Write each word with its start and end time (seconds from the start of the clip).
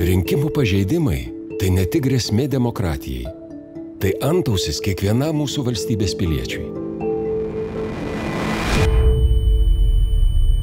Rinkimų 0.00 0.48
pažeidimai 0.56 1.18
tai 1.60 1.68
ne 1.74 1.82
tik 1.84 2.06
grėsmė 2.06 2.46
demokratijai, 2.48 3.28
tai 4.00 4.14
antausis 4.24 4.78
kiekvienam 4.80 5.36
mūsų 5.42 5.64
valstybės 5.66 6.14
piliečiui. 6.16 6.62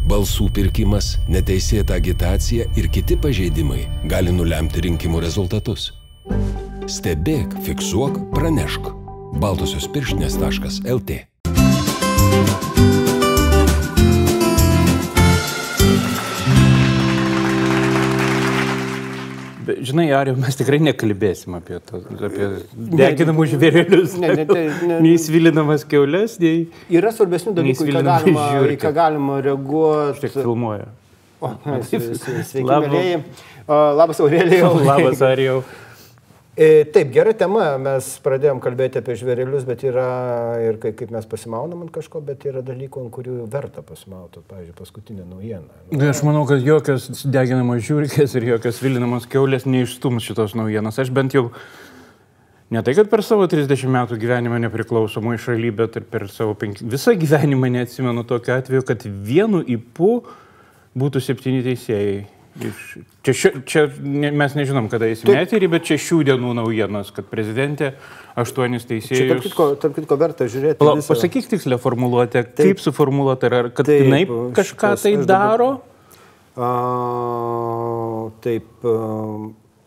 Balsų 0.10 0.48
pirkimas, 0.58 1.12
neteisėta 1.30 2.00
agitacija 2.02 2.66
ir 2.82 2.90
kiti 2.90 3.20
pažeidimai 3.22 3.84
gali 4.10 4.34
nulemti 4.34 4.82
rinkimų 4.88 5.22
rezultatus. 5.28 5.92
Stebėk, 6.90 7.60
fiksuok, 7.68 8.18
pranešk. 8.34 8.90
Baltosios 9.38 9.86
pirštinės.lt 9.94 11.22
Bet, 11.46 12.97
žinai, 19.84 20.06
ar 20.16 20.32
mes 20.38 20.56
tikrai 20.60 20.80
nekalbėsim 20.84 21.56
apie, 21.58 21.80
to, 21.86 22.00
apie 22.28 22.48
deginamus 22.76 23.50
žvėrelius, 23.54 24.16
Ne, 24.22 24.34
ne, 24.40 24.46
ne- 24.46 25.00
nei 25.06 25.18
svilinamas 25.22 25.84
keulės, 25.90 26.38
nei 26.44 26.68
Yra 26.94 27.12
svarbesnių 27.16 27.54
dalykų, 27.58 27.88
į 27.90 27.98
ką 27.98 28.04
galima, 28.08 28.46
į 28.74 28.78
ką 28.82 28.94
galima 28.96 29.42
reaguoti. 29.46 30.22
tiek 30.26 30.38
filmuoja. 30.38 30.88
O, 31.42 31.52
sve- 31.86 32.16
sve- 32.22 32.44
Sveiki, 32.44 32.68
Labas. 32.68 32.90
mėlyjei. 32.94 33.20
O, 33.68 33.82
Labas, 34.00 34.20
Aurelijau. 34.24 34.72
Labas, 34.88 35.22
ar 35.22 35.38
jau. 35.44 35.60
E, 35.62 35.84
Taip, 36.58 37.12
gera 37.14 37.36
tema, 37.38 37.76
mes 37.78 38.06
pradėjom 38.26 38.58
kalbėti 38.64 38.98
apie 38.98 39.14
žvėrelius, 39.20 39.62
bet 39.68 39.84
yra 39.86 40.06
ir 40.66 40.80
kai- 40.82 40.90
kaip 40.98 41.12
mes 41.14 41.26
pasimaunam 41.30 41.84
ant 41.84 41.92
kažko, 41.94 42.18
bet 42.26 42.48
yra 42.50 42.64
dalykų, 42.66 43.04
ant 43.04 43.12
kurių 43.14 43.36
verta 43.54 43.84
pasimauti. 43.86 44.42
Pavyzdžiui, 44.50 44.74
paskutinė 44.74 45.26
naujiena. 45.30 45.70
Na, 45.92 46.10
Aš 46.10 46.24
manau, 46.26 46.48
kad 46.50 46.66
jokios 46.66 47.06
deginamos 47.30 47.84
žiūrkės 47.86 48.34
ir 48.40 48.48
jokios 48.56 48.80
vilinamos 48.82 49.28
keulės 49.30 49.68
neištums 49.70 50.26
šitos 50.26 50.56
naujienos. 50.58 50.98
Aš 50.98 51.12
bent 51.14 51.36
jau 51.38 51.52
ne 52.74 52.82
tai, 52.82 52.96
kad 52.98 53.12
per 53.12 53.22
savo 53.22 53.46
30 53.46 53.86
metų 53.94 54.18
gyvenimą 54.18 54.58
nepriklausomai 54.66 55.38
šaly, 55.38 55.70
bet 55.78 55.96
ir 56.02 56.08
per 56.10 56.26
savo 56.28 56.56
penki... 56.58 56.82
visą 56.90 57.14
gyvenimą 57.14 57.70
neatsimenu 57.70 58.26
tokio 58.26 58.58
atveju, 58.58 58.82
kad 58.82 59.06
vienu 59.06 59.62
įpu 59.62 60.24
būtų 60.98 61.22
septyni 61.22 61.62
teisėjai. 61.62 62.26
Iš... 62.58 62.98
Čia, 63.22 63.34
šio, 63.34 63.50
čia 63.70 63.82
ne, 64.02 64.32
mes 64.34 64.56
nežinom, 64.58 64.88
kada 64.90 65.10
įsime 65.12 65.36
eterį, 65.44 65.68
bet 65.76 65.86
čia 65.90 65.98
šių 66.02 66.24
dienų 66.32 66.54
naujienos, 66.58 67.12
kad 67.14 67.28
prezidentė 67.30 67.92
aštuonis 68.40 68.86
Čia, 68.86 68.88
tarp 68.88 69.10
teisėjus. 69.10 69.44
kitko, 69.46 69.68
tarp 69.82 69.98
kitko, 70.00 70.18
verta 70.18 70.48
žiūrėti. 70.50 70.80
Pala, 70.82 70.96
visą- 70.98 71.14
pasakyk 71.14 71.52
tikslę 71.54 71.78
formuluotę, 71.82 72.44
kaip 72.58 72.82
suformuluoti, 72.82 73.52
ar, 73.52 73.70
kad 73.70 73.86
Taip, 73.86 74.08
jinai 74.08 74.24
šitas- 74.26 74.58
kažką 74.58 74.94
tai 75.04 75.14
aš 75.14 75.26
dabar- 75.26 75.58
daro. 75.58 75.70
A, 76.58 78.30
taip, 78.42 78.66
a, 78.84 78.96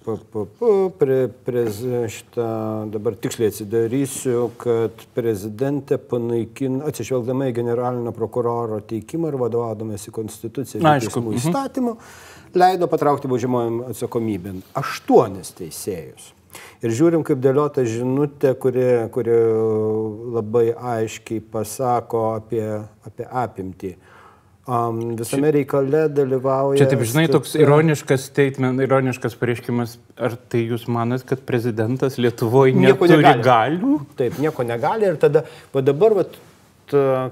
pa, 0.05 0.15
pa, 0.33 0.45
pa, 0.59 0.69
pre, 0.99 1.29
prez, 1.45 1.81
šitą, 2.15 2.47
dabar 2.93 3.17
tiksliai 3.19 3.51
atsidarysiu, 3.51 4.51
kad 4.61 5.03
prezidentė 5.17 5.99
panaikina, 5.99 6.85
atsižvelgdama 6.91 7.51
į 7.51 7.57
generalinio 7.59 8.13
prokuroro 8.17 8.81
teikimą 8.81 9.33
ir 9.33 9.39
vadovaudamasi 9.43 10.15
konstituciją 10.15 10.81
ir 10.81 10.87
teismų 10.87 11.35
mhm. 11.35 11.97
Leido 12.59 12.89
patraukti 12.91 13.31
baudžiamojim 13.31 13.81
atsakomybėn 13.91 14.63
aštuonis 14.81 15.55
teisėjus. 15.59 16.33
Ir 16.83 16.95
žiūrim, 16.97 17.23
kaip 17.27 17.39
dėliota 17.45 17.85
žinutė, 17.87 18.55
kuri, 18.59 18.87
kuri 19.15 19.35
labai 20.35 20.71
aiškiai 20.75 21.43
pasako 21.53 22.31
apie, 22.39 22.65
apie 23.07 23.27
apimtį. 23.29 23.93
Um, 24.71 25.17
visame 25.19 25.51
reikale 25.55 26.05
dalyvauja. 26.13 26.79
Čia 26.79 26.87
taip, 26.93 27.01
žinai, 27.09 27.25
toks 27.33 27.57
ironiškas 27.59 28.27
statement, 28.29 28.83
ironiškas 28.85 29.35
pareiškimas. 29.41 29.97
Ar 30.21 30.37
tai 30.53 30.61
jūs 30.69 30.85
manat, 30.93 31.25
kad 31.27 31.43
prezidentas 31.49 32.21
Lietuvoje 32.21 32.77
Nieko 32.77 33.09
neturi 33.09 33.25
negali. 33.25 33.47
galių? 33.47 33.95
Taip, 34.21 34.39
nieko 34.43 34.67
negali. 34.69 35.09
Ir 35.11 35.19
tada, 35.23 35.43
va 35.75 35.83
dabar, 35.83 36.15
va, 36.21 36.27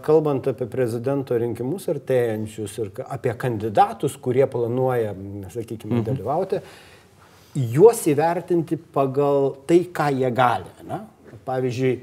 kalbant 0.02 0.46
apie 0.46 0.66
prezidento 0.66 1.36
rinkimus 1.38 1.88
artėjančius 1.88 2.78
ir 2.78 2.90
apie 3.08 3.34
kandidatus, 3.34 4.16
kurie 4.16 4.46
planuoja, 4.46 5.14
sakykime, 5.54 5.98
Mhm. 6.00 6.04
dalyvauti, 6.04 6.60
juos 7.54 8.04
įvertinti 8.06 8.76
pagal 8.92 9.56
tai, 9.66 9.84
ką 9.92 10.10
jie 10.18 10.30
gali. 10.30 10.70
Na? 10.86 11.04
Pavyzdžiui, 11.46 11.98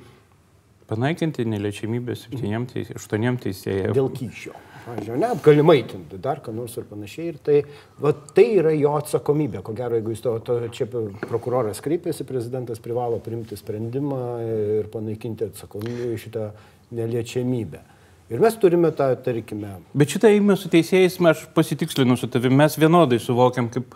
Panaikinti 0.86 1.42
neliečiamybę 1.50 2.14
septyniem 2.14 2.68
teisėjams, 2.70 2.96
aštuoniem 3.02 3.38
teisėjams. 3.42 3.96
dėl 3.98 4.10
kyšio. 4.14 4.52
Pavyzdžiui, 4.86 5.18
ne, 5.18 5.32
galimai 5.42 5.80
ten 5.90 6.04
dar 6.22 6.44
ką 6.46 6.54
nors 6.54 6.76
ir 6.78 6.86
panašiai. 6.86 7.32
Ir 7.32 7.40
tai, 7.42 7.56
va, 8.02 8.12
tai 8.14 8.46
yra 8.60 8.74
jo 8.76 8.92
atsakomybė. 9.00 9.64
Ko 9.66 9.74
gero, 9.78 9.98
jeigu 9.98 10.14
jis 10.14 10.22
to, 10.22 10.36
to 10.46 10.60
čia 10.76 10.86
prokuroras 11.26 11.82
kreipėsi, 11.86 12.28
prezidentas 12.30 12.82
privalo 12.84 13.18
priimti 13.26 13.58
sprendimą 13.58 14.22
ir 14.46 14.90
panaikinti 14.94 15.50
atsakomybę 15.50 16.12
šitą 16.22 16.52
neliečiamybę. 16.96 17.82
Ir 18.30 18.42
mes 18.42 18.56
turime 18.58 18.90
tą, 18.94 19.12
tarkime, 19.22 19.76
Bet 19.94 20.14
šitą 20.14 20.32
įmę 20.34 20.56
su 20.58 20.70
teisėjais, 20.74 21.18
aš 21.30 21.44
pasitikslinu 21.54 22.18
su 22.18 22.30
tavimi, 22.30 22.58
mes 22.58 22.78
vienodai 22.82 23.20
suvokiam 23.22 23.70
kaip 23.74 23.94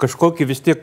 kažkokį 0.00 0.48
vis 0.48 0.60
tiek 0.64 0.82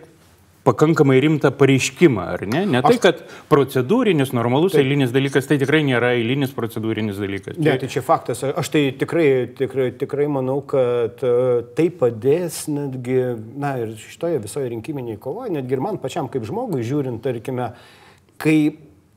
pakankamai 0.68 1.18
rimtą 1.24 1.52
pareiškimą, 1.56 2.26
ar 2.36 2.44
ne? 2.50 2.64
Ne 2.68 2.82
tai, 2.84 2.98
kad 3.02 3.22
procedūrinis, 3.52 4.34
normalus, 4.36 4.76
Taip. 4.76 4.84
eilinis 4.84 5.14
dalykas, 5.16 5.48
tai 5.48 5.60
tikrai 5.62 5.84
nėra 5.88 6.12
eilinis 6.18 6.52
procedūrinis 6.58 7.22
dalykas. 7.22 7.60
Ne, 7.62 7.78
tai 7.80 7.90
čia 7.92 8.04
faktas. 8.06 8.44
Aš 8.48 8.72
tai 8.74 8.84
tikrai, 9.00 9.28
tikrai, 9.58 9.88
tikrai 10.00 10.28
manau, 10.32 10.60
kad 10.68 11.24
e, 11.24 11.38
tai 11.78 11.88
padės 12.02 12.66
netgi, 12.72 13.22
na 13.60 13.78
ir 13.84 13.96
šitoje 14.02 14.42
visoje 14.44 14.74
rinkiminėje 14.74 15.22
kovoje, 15.24 15.54
netgi 15.56 15.78
ir 15.78 15.86
man 15.88 16.02
pačiam 16.04 16.28
kaip 16.32 16.46
žmogui 16.48 16.84
žiūrint, 16.88 17.24
tarkime, 17.24 17.72
kai 18.42 18.58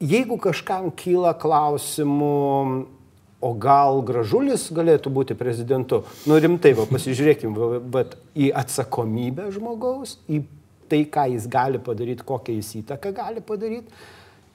jeigu 0.00 0.38
kažkam 0.40 0.88
kyla 0.96 1.34
klausimų, 1.40 2.38
o 3.40 3.50
gal 3.56 4.02
gražulis 4.04 4.66
galėtų 4.76 5.10
būti 5.16 5.34
prezidentu, 5.38 6.02
nu 6.28 6.36
rimtai, 6.40 6.74
va, 6.76 6.84
pasižiūrėkim, 6.90 7.56
bet 7.92 8.18
į 8.36 8.50
atsakomybę 8.60 9.48
žmogaus, 9.54 10.18
į 10.28 10.42
tai, 10.90 11.04
ką 11.10 11.28
jis 11.34 11.46
gali 11.50 11.80
padaryti, 11.82 12.26
kokią 12.26 12.56
jis 12.58 12.74
įtaką 12.82 13.14
gali 13.16 13.44
padaryti. 13.44 14.02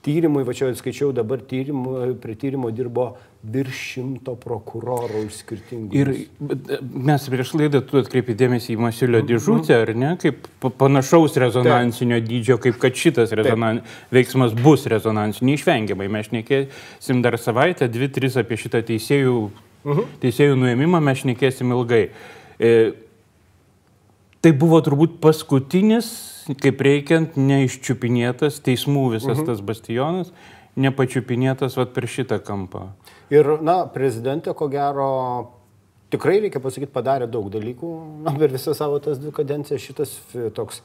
Tyrimui, 0.06 0.44
va 0.46 0.54
čia 0.54 0.68
skaičiau, 0.78 1.10
dabar 1.18 1.42
tyrimų, 1.42 2.12
prie 2.22 2.36
tyrimo 2.38 2.70
dirbo 2.70 3.16
virš 3.50 3.80
šimto 3.94 4.36
prokurorų 4.38 5.24
iš 5.26 5.40
skirtingų. 5.42 5.98
Ir 5.98 6.12
e, 6.14 6.78
mes 7.08 7.26
prieš 7.34 7.56
laidą 7.58 7.82
tu 7.86 7.98
atkreipi 7.98 8.36
dėmesį 8.38 8.76
į 8.76 8.78
Masiulio 8.84 9.24
dėžutę, 9.26 9.80
ar 9.82 9.92
ne, 9.98 10.12
kaip 10.22 10.46
pa- 10.62 10.70
panašaus 10.84 11.38
rezonansinio 11.42 12.20
dydžio, 12.22 12.60
kaip 12.62 12.78
kad 12.82 12.98
šitas 13.02 13.34
rezonan... 13.38 13.82
veiksmas 14.14 14.54
bus 14.58 14.86
rezonansinio, 14.94 15.50
neišvengiamai. 15.52 16.10
Mes 16.14 16.30
šnekėsim 16.30 17.26
dar 17.26 17.40
savaitę, 17.42 17.90
dvi, 17.90 18.12
tris 18.14 18.38
apie 18.42 18.62
šitą 18.62 18.84
teisėjų, 18.86 19.40
teisėjų 20.22 20.62
nuėmimą, 20.62 21.02
mes 21.10 21.26
šnekėsim 21.26 21.74
ilgai. 21.74 22.04
E, 22.62 22.76
tai 24.46 24.52
buvo 24.54 24.78
turbūt 24.86 25.18
paskutinis, 25.24 26.08
kaip 26.62 26.84
reikiant, 26.86 27.34
neiščiupinėtas 27.34 28.60
teismų 28.66 29.08
visas 29.16 29.42
tas 29.48 29.64
bastionas, 29.66 30.30
nepačiupinėtas 30.78 31.80
vat, 31.80 31.96
per 31.96 32.06
šitą 32.12 32.38
kampą. 32.46 32.92
Ir, 33.34 33.56
na, 33.66 33.80
prezidentė, 33.90 34.54
ko 34.54 34.68
gero, 34.70 35.08
tikrai 36.14 36.38
reikia 36.44 36.62
pasakyti, 36.62 36.94
padarė 36.94 37.26
daug 37.32 37.50
dalykų. 37.50 37.90
Na, 38.28 38.36
per 38.38 38.54
visą 38.54 38.76
savo 38.78 39.02
tas 39.02 39.18
dvi 39.18 39.34
kadencijas 39.34 39.82
šitas 39.82 40.14
toks 40.54 40.84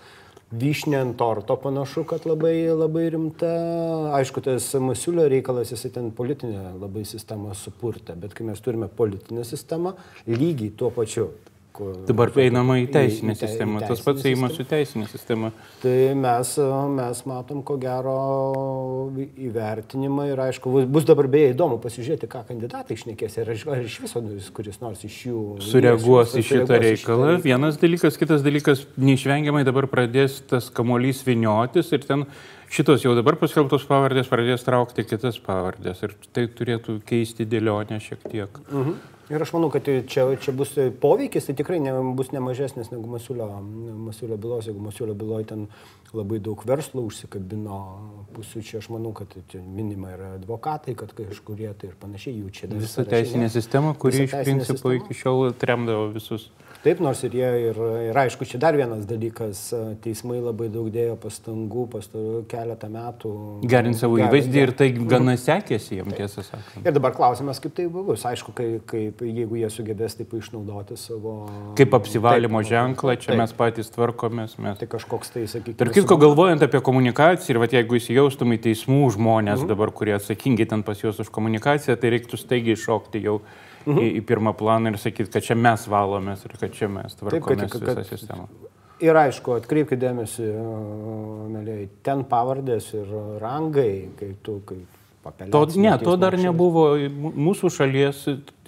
vyšnė 0.51 0.97
ant 1.03 1.19
torto 1.21 1.55
panašu, 1.61 2.07
kad 2.09 2.25
labai, 2.27 2.55
labai 2.73 3.05
rimta. 3.13 3.53
Aišku, 4.17 4.41
tas 4.47 4.73
Masiulio 4.81 5.29
reikalas, 5.31 5.75
jisai 5.75 5.93
ten 5.95 6.11
politinę 6.17 6.79
labai 6.81 7.05
sistemą 7.05 7.53
supurtė, 7.59 8.17
bet 8.19 8.33
kai 8.35 8.49
mes 8.49 8.65
turime 8.65 8.89
politinę 8.89 9.45
sistemą, 9.45 9.99
lygiai 10.33 10.73
tuo 10.81 10.89
pačiu. 10.97 11.29
Ko- 11.81 11.91
Dabar 12.11 12.31
einama 12.45 12.77
į 12.79 12.87
į- 12.87 12.93
teisinę 12.95 13.33
į 13.33 13.37
į 13.37 13.41
sistemą, 13.41 13.81
tas 13.81 13.89
teisinę 13.99 14.05
pats 14.11 14.27
eimas 14.31 14.53
sistemą. 14.53 14.57
su 14.57 14.69
teisinė 14.75 15.09
sistema. 15.09 15.53
Tai 15.83 15.97
mes, 16.21 16.53
mes 17.01 17.23
matom, 17.33 17.63
ko 17.65 17.77
gero, 17.81 18.17
įvertinimą 19.41 20.29
ir 20.31 20.43
aišku, 20.47 20.73
bus- 20.93 21.07
dabar 21.09 21.29
beje 21.33 21.55
įdomu 21.55 21.79
pasižiūrėti, 21.83 22.29
ką 22.31 22.45
kandidatai 22.49 22.97
išnekės 22.99 23.39
ir 23.41 23.53
iš- 23.57 23.67
ar 23.71 23.83
iš 23.85 23.99
viso 24.05 24.23
kuris 24.55 24.81
nors 24.81 25.03
iš 25.05 25.19
jų 25.31 25.41
sureaguos 25.65 26.35
į 26.37 26.43
šitą 26.51 26.79
į 26.79 26.83
reikalą. 26.87 27.43
Vienas 27.43 27.79
dalykas, 27.81 28.19
kitas 28.21 28.43
dalykas, 28.43 28.85
neišvengiamai 28.99 29.65
dabar 29.65 29.87
pradės 29.87 30.41
tas 30.47 30.71
kamuolys 30.71 31.23
viniotis 31.25 31.93
ir 31.93 32.01
ten 32.07 32.27
šitos 32.71 33.03
jau 33.03 33.15
dabar 33.17 33.35
paskelbtos 33.37 33.87
pavardės 33.87 34.29
pradės 34.31 34.65
traukti 34.65 35.05
kitas 35.05 35.39
pavardės 35.39 36.03
ir 36.05 36.15
tai 36.33 36.47
turėtų 36.47 37.01
keisti 37.05 37.47
dėlionę 37.47 37.99
šiek 38.01 38.23
tiek. 38.31 38.49
Mhm. 38.71 38.95
Ir 39.31 39.43
aš 39.45 39.53
manau, 39.55 39.69
kad 39.71 39.87
čia, 39.87 40.25
čia 40.43 40.53
bus 40.57 40.73
poveikis, 41.03 41.47
tai 41.47 41.55
tikrai 41.59 41.79
ne, 41.83 41.93
bus 42.19 42.33
nemažesnis 42.35 42.91
negu 42.91 43.07
Masiulio, 43.13 43.47
Masiulio 44.09 44.39
bylos, 44.41 44.67
jeigu 44.67 44.83
Masiulio 44.83 45.15
byloje 45.15 45.47
ten 45.53 45.67
labai 46.17 46.41
daug 46.43 46.65
verslo 46.67 47.05
užsikabino 47.07 47.79
pusių, 48.35 48.65
čia 48.67 48.81
aš 48.81 48.89
manau, 48.91 49.13
kad 49.15 49.31
čia 49.53 49.63
minima 49.63 50.11
yra 50.17 50.33
advokatai, 50.41 50.97
kad 50.99 51.15
kažkurie 51.15 51.71
tai 51.79 51.93
ir 51.93 51.95
panašiai 52.01 52.41
jų 52.41 52.51
čia. 52.57 52.73
Visa 52.75 53.07
teisinė 53.07 53.53
sistema, 53.55 53.95
kuri 53.95 54.27
iš 54.27 54.35
principo 54.43 54.91
iki 54.97 55.15
šiol 55.23 55.55
tremdavo 55.63 56.11
visus 56.17 56.51
Taip, 56.81 57.01
nors 57.05 57.21
ir 57.27 57.35
jie, 57.37 57.49
ir, 57.69 57.79
ir 58.09 58.17
aišku, 58.17 58.47
čia 58.49 58.57
dar 58.61 58.73
vienas 58.73 59.03
dalykas, 59.05 59.67
teismai 60.01 60.39
labai 60.41 60.71
daug 60.73 60.87
dėjo 60.89 61.19
pastangų 61.21 61.83
pastarų 61.93 62.39
keletą 62.49 62.89
metų. 62.95 63.33
Gerint 63.69 63.99
savo 64.01 64.17
įvaizdį 64.17 64.63
ir 64.63 64.73
tai 64.79 64.89
gana 64.97 65.35
sekėsi 65.37 65.99
jiems, 65.99 66.17
tiesą 66.17 66.47
sakant. 66.47 66.81
Ir 66.81 66.97
dabar 66.97 67.13
klausimas, 67.13 67.61
kaip 67.61 67.75
tai 67.77 67.85
bus. 67.93 68.25
Aišku, 68.31 68.55
kaip, 68.57 69.20
kaip, 69.21 69.37
jeigu 69.37 69.59
jie 69.61 69.71
sugebės 69.73 70.17
taip 70.19 70.33
išnaudoti 70.39 70.97
savo... 70.99 71.35
Kaip 71.79 71.95
apsivalymo 71.97 72.63
taip, 72.63 72.71
ženklą, 72.71 73.17
čia 73.21 73.33
taip. 73.33 73.41
mes 73.43 73.55
patys 73.57 73.93
tvarkomės. 73.95 74.57
Mes... 74.63 74.79
Tai 74.81 74.89
kažkoks 74.95 75.35
tai, 75.35 75.45
sakykime. 75.51 75.79
Tarp 75.81 75.97
kitko, 75.97 76.19
galvojant 76.21 76.65
apie 76.67 76.81
komunikaciją 76.85 77.55
ir 77.55 77.61
vat, 77.63 77.75
jeigu 77.77 77.99
įsijaustum 78.01 78.57
į 78.57 78.61
teismų 78.69 79.03
žmonės 79.17 79.61
-hmm. 79.61 79.73
dabar, 79.73 79.93
kurie 79.93 80.15
atsakingi 80.17 80.69
ten 80.71 80.85
pas 80.87 81.03
juos 81.03 81.21
už 81.21 81.31
komunikaciją, 81.31 81.97
tai 82.01 82.15
reiktų 82.17 82.41
staigiai 82.41 82.77
šokti 82.77 83.25
jau 83.27 83.41
mhm. 83.87 83.99
į, 83.99 84.11
į 84.21 84.25
pirmą 84.27 84.55
planą 84.57 84.95
ir 84.95 84.99
sakyti, 84.99 85.31
kad 85.31 85.45
čia 85.45 85.55
mes 85.55 85.89
valomės 85.89 86.45
ir 86.45 86.57
kad 86.61 86.73
čia 86.73 86.89
mes 86.89 87.15
tvarkomės 87.15 87.71
Taip, 87.71 87.81
kad, 87.81 87.89
visą 87.89 88.05
sistemą. 88.17 88.49
Ir 89.01 89.17
aišku, 89.17 89.55
atkreipkite 89.57 89.97
dėmesį, 89.97 90.47
mėlyje, 91.49 91.89
ten 92.05 92.25
pavardės 92.29 92.91
ir 92.93 93.09
rangai, 93.41 94.11
kai 94.19 94.35
tu, 94.45 94.59
kai 94.69 94.77
To, 95.21 95.67
ne, 95.77 95.93
to 96.01 96.15
dar 96.17 96.33
šalies. 96.33 96.47
nebuvo, 96.49 96.85
mūsų 97.37 97.69
šalies 97.75 98.23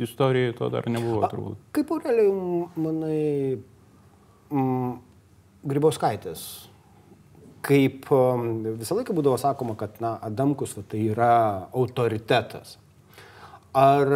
istorijoje 0.04 0.52
to 0.58 0.68
dar 0.74 0.88
nebuvo. 0.90 1.22
A, 1.24 1.30
kaip 1.72 1.94
Aurelijai, 1.96 2.34
manai, 2.76 3.22
mm, 4.52 4.90
Grybauskaitės, 5.72 6.42
kaip 7.64 8.04
visą 8.10 8.98
laiką 8.98 9.16
būdavo 9.16 9.40
sakoma, 9.40 9.78
kad, 9.80 9.96
na, 10.04 10.18
Adamkus 10.28 10.76
va, 10.76 10.84
tai 10.92 11.06
yra 11.14 11.32
autoritetas. 11.72 12.76
Ar 13.72 14.10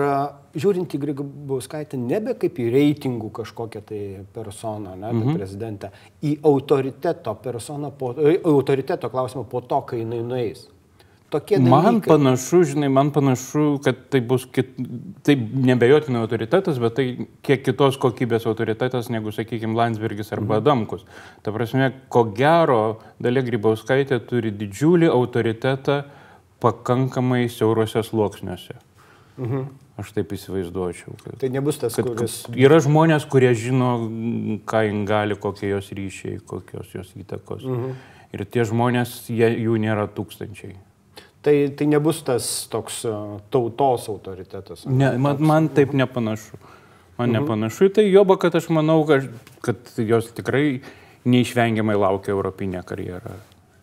žiūrint 0.53 0.93
į 0.93 1.01
Grybauskaitę 1.07 1.97
nebe 1.97 2.37
kaip 2.37 2.59
į 2.61 2.69
reitingų 2.75 3.33
kažkokią 3.41 3.81
tai 3.89 4.01
personą, 4.37 4.93
ne, 4.93 5.09
mhm. 5.09 5.23
tai 5.25 5.41
prezidentę, 5.41 5.95
į 6.21 6.37
autoriteto 6.45 7.33
personą, 7.41 7.95
po, 7.97 8.13
autoriteto 8.53 9.09
klausimą 9.09 9.49
po 9.49 9.65
to, 9.65 9.81
kai 9.89 10.05
jinai 10.05 10.21
nueis. 10.21 10.67
Tokie 11.37 11.59
dalykai. 11.61 11.71
Man 11.71 12.01
panašu, 12.05 12.63
žinai, 12.71 12.89
man 12.93 13.11
panašu, 13.13 13.67
kad 13.85 14.07
tai 14.13 14.23
bus, 14.25 14.47
kit, 14.49 14.73
tai 15.27 15.37
nebejotinai 15.37 16.23
autoritetas, 16.25 16.81
bet 16.81 16.97
tai 16.97 17.07
kiek 17.45 17.65
kitos 17.67 17.99
kokybės 18.01 18.49
autoritetas 18.49 19.11
negu, 19.13 19.35
sakykime, 19.35 19.77
Landsbergis 19.77 20.33
arba 20.33 20.57
mhm. 20.57 20.63
Adamkus. 20.63 21.05
Ta 21.45 21.53
prasme, 21.55 21.91
ko 22.13 22.25
gero, 22.37 22.81
Dalia 23.23 23.45
Grybauskaitė 23.45 24.23
turi 24.29 24.55
didžiulį 24.57 25.11
autoritetą 25.13 26.05
pakankamai 26.65 27.45
siaurose 27.53 28.01
sluoksniuose. 28.07 28.81
Mhm. 29.37 29.67
Aš 29.97 30.13
taip 30.13 30.33
įsivaizduočiau. 30.37 31.15
Kad, 31.23 31.39
tai 31.41 31.49
nebus 31.53 31.79
tas, 31.81 31.95
kad, 31.97 32.09
kuris... 32.09 32.43
Yra 32.53 32.81
žmonės, 32.85 33.25
kurie 33.33 33.55
žino, 33.57 33.95
ką 34.69 34.83
jin 34.89 35.07
gali, 35.09 35.37
kokie 35.41 35.71
jos 35.71 35.89
ryšiai, 35.97 36.41
kokios 36.45 36.93
jos 36.97 37.15
įtakos. 37.17 37.65
Mhm. 37.65 37.95
Ir 38.37 38.45
tie 38.53 38.67
žmonės, 38.69 39.23
jie, 39.33 39.49
jų 39.65 39.79
nėra 39.81 40.05
tūkstančiai. 40.13 40.75
Tai, 41.47 41.55
tai 41.79 41.87
nebus 41.87 42.25
tas 42.27 42.47
toks 42.71 43.05
tautos 43.55 44.09
autoritetas. 44.11 44.83
Ne, 44.91 45.13
man, 45.23 45.39
man 45.39 45.69
taip 45.71 45.93
nepanašu. 45.95 46.59
Man 47.17 47.31
mhm. 47.31 47.37
nepanašu 47.39 47.87
į 47.87 47.93
tai, 47.99 48.07
joba, 48.11 48.37
kad 48.41 48.57
aš 48.59 48.67
manau, 48.75 48.99
kad, 49.09 49.29
kad 49.65 49.93
jos 50.03 50.33
tikrai 50.37 50.81
neišvengiamai 51.27 51.95
laukia 51.99 52.35
europinė 52.35 52.83
karjera. 52.87 53.37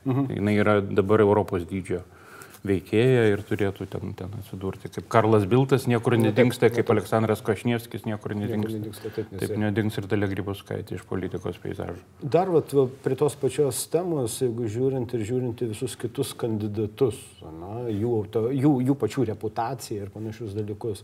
Mhm. 0.03 0.27
Jis 0.35 0.59
yra 0.65 0.81
dabar 0.83 1.23
Europos 1.23 1.63
dydžio. 1.69 2.03
Mhm 2.03 2.22
veikėja 2.63 3.23
ir 3.33 3.41
turėtų 3.43 3.87
ten, 3.91 4.13
ten 4.17 4.31
atsidurti. 4.39 4.89
Kaip 4.93 5.09
Karlas 5.11 5.43
Biltas 5.49 5.85
niekur 5.89 6.15
nu, 6.15 6.29
nedingsta, 6.29 6.69
kaip 6.73 6.89
Aleksandras 6.93 7.43
Košnievskis 7.43 8.05
niekur 8.07 8.35
nedingsta. 8.39 8.77
nedingsta 8.77 9.11
taip, 9.17 9.33
taip 9.41 9.55
nedings 9.59 9.99
ir 9.99 10.07
Dalia 10.11 10.29
Grybauskaitė 10.31 10.97
iš 10.97 11.03
politikos 11.09 11.59
peizažų. 11.63 11.99
Dar 12.23 12.51
vat, 12.53 12.71
prie 13.03 13.19
tos 13.19 13.35
pačios 13.39 13.83
temos, 13.91 14.39
jeigu 14.43 14.69
žiūrint 14.71 15.17
ir 15.17 15.27
žiūrint 15.27 15.65
į 15.65 15.69
visus 15.73 15.97
kitus 15.99 16.31
kandidatus, 16.39 17.19
na, 17.43 17.83
jų, 17.91 18.15
to, 18.31 18.47
jų, 18.55 18.73
jų 18.87 18.97
pačių 19.03 19.27
reputaciją 19.33 20.07
ir 20.07 20.15
panašius 20.15 20.55
dalykus. 20.55 21.03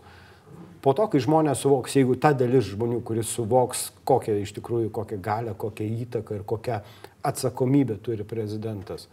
Po 0.80 0.94
to, 0.96 1.10
kai 1.12 1.20
žmonės 1.20 1.60
suvoks, 1.60 1.98
jeigu 2.00 2.16
ta 2.16 2.32
dalis 2.32 2.70
žmonių, 2.72 3.02
kuris 3.04 3.28
suvoks, 3.36 3.90
kokią 4.08 4.38
iš 4.40 4.56
tikrųjų, 4.56 4.94
kokią 4.96 5.18
galę, 5.20 5.52
kokią 5.60 5.88
įtaką 6.06 6.40
ir 6.40 6.46
kokią 6.48 6.80
atsakomybę 7.28 7.98
turi 8.00 8.24
prezidentas, 8.24 9.10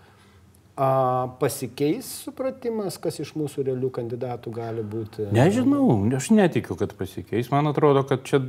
A, 0.76 0.88
pasikeis 1.40 2.08
supratimas, 2.26 2.98
kas 3.00 3.16
iš 3.24 3.30
mūsų 3.38 3.62
realių 3.70 3.88
kandidatų 3.96 4.50
gali 4.52 4.82
būti? 4.84 5.30
Nežinau, 5.32 5.86
aš 6.18 6.28
netikiu, 6.36 6.76
kad 6.76 6.92
pasikeis. 6.98 7.48
Man 7.48 7.70
atrodo, 7.70 8.02
kad 8.04 8.26
čia 8.28 8.42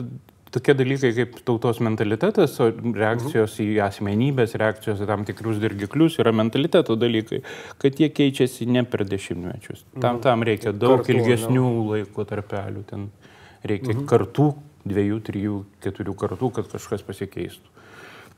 tokie 0.51 0.75
dalykai 0.75 1.13
kaip 1.15 1.38
tautos 1.47 1.79
mentalitetas, 1.83 2.57
reakcijos 2.59 3.56
mhm. 3.56 3.63
į 3.63 3.79
asmenybės, 3.85 4.57
reakcijos 4.59 5.03
į 5.03 5.07
tam 5.09 5.24
tikrus 5.27 5.62
dirgiklius 5.63 6.19
yra 6.19 6.33
mentaliteto 6.35 6.97
dalykai, 7.00 7.41
kad 7.81 8.00
jie 8.00 8.12
keičiasi 8.12 8.68
ne 8.75 8.83
per 8.83 9.06
dešimtmečius. 9.07 9.85
Tam, 9.95 10.18
mhm. 10.18 10.21
tam 10.27 10.45
reikia 10.47 10.75
daug 10.75 11.00
Kartu, 11.00 11.15
ilgesnių 11.15 11.63
no. 11.63 11.88
laiko 11.94 12.27
tarpelių, 12.27 12.83
ten 12.91 13.09
reikia 13.63 13.94
mhm. 13.94 14.06
kartų, 14.09 14.51
dviejų, 14.88 15.24
trijų, 15.31 15.57
keturių 15.83 16.19
kartų, 16.19 16.51
kad 16.59 16.69
kažkas 16.75 17.03
pasikeistų. 17.07 17.76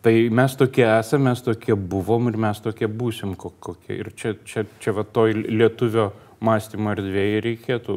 Tai 0.02 0.16
mes 0.32 0.56
tokie 0.56 0.86
esame, 0.88 1.28
mes 1.28 1.42
tokie 1.44 1.76
buvom 1.76 2.30
ir 2.32 2.38
mes 2.40 2.62
tokie 2.64 2.88
būsim 2.88 3.36
kokie. 3.36 3.98
Ir 3.98 4.14
čia, 4.16 4.32
čia, 4.48 4.64
čia 4.80 4.94
va 4.96 5.04
toj 5.04 5.36
lietuvio 5.44 6.12
mąstymo 6.40 6.94
erdvėje 6.96 7.42
reikėtų 7.44 7.96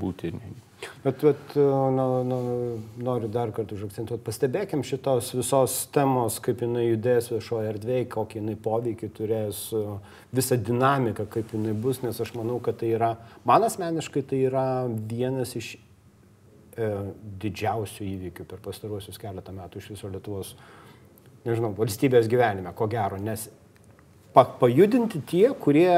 būti. 0.00 0.30
Bet, 1.04 1.20
bet 1.20 1.56
nu, 1.56 2.06
nu, 2.24 2.38
noriu 3.04 3.28
dar 3.32 3.52
kartą 3.56 3.76
užakcentuoti, 3.76 4.24
pastebėkim 4.24 4.84
šitos 4.84 5.30
visos 5.36 5.76
temos, 5.92 6.38
kaip 6.44 6.64
jinai 6.64 6.86
judės 6.86 7.28
viešoje 7.32 7.70
erdvėje, 7.74 8.06
kokį 8.14 8.40
jinai 8.40 8.56
poveikį 8.64 9.10
turės, 9.16 9.62
visą 10.34 10.58
dinamiką, 10.60 11.26
kaip 11.32 11.52
jinai 11.56 11.74
bus, 11.76 12.00
nes 12.04 12.20
aš 12.24 12.32
manau, 12.38 12.56
kad 12.64 12.80
tai 12.80 12.94
yra, 12.96 13.14
man 13.48 13.64
asmeniškai 13.68 14.24
tai 14.32 14.42
yra 14.48 14.66
vienas 14.88 15.52
iš 15.60 15.74
e, 15.76 16.88
didžiausių 17.44 18.08
įvykių 18.10 18.48
per 18.48 18.64
pastaruosius 18.64 19.20
keletą 19.20 19.56
metų 19.56 19.80
iš 19.80 19.92
viso 19.94 20.12
Lietuvos 20.12 20.54
nežinau, 21.44 21.74
valstybės 21.76 22.30
gyvenime, 22.30 22.72
ko 22.76 22.88
gero, 22.90 23.18
nes 23.20 23.48
pa, 24.34 24.46
pajudinti 24.60 25.20
tie, 25.28 25.46
kurie, 25.60 25.90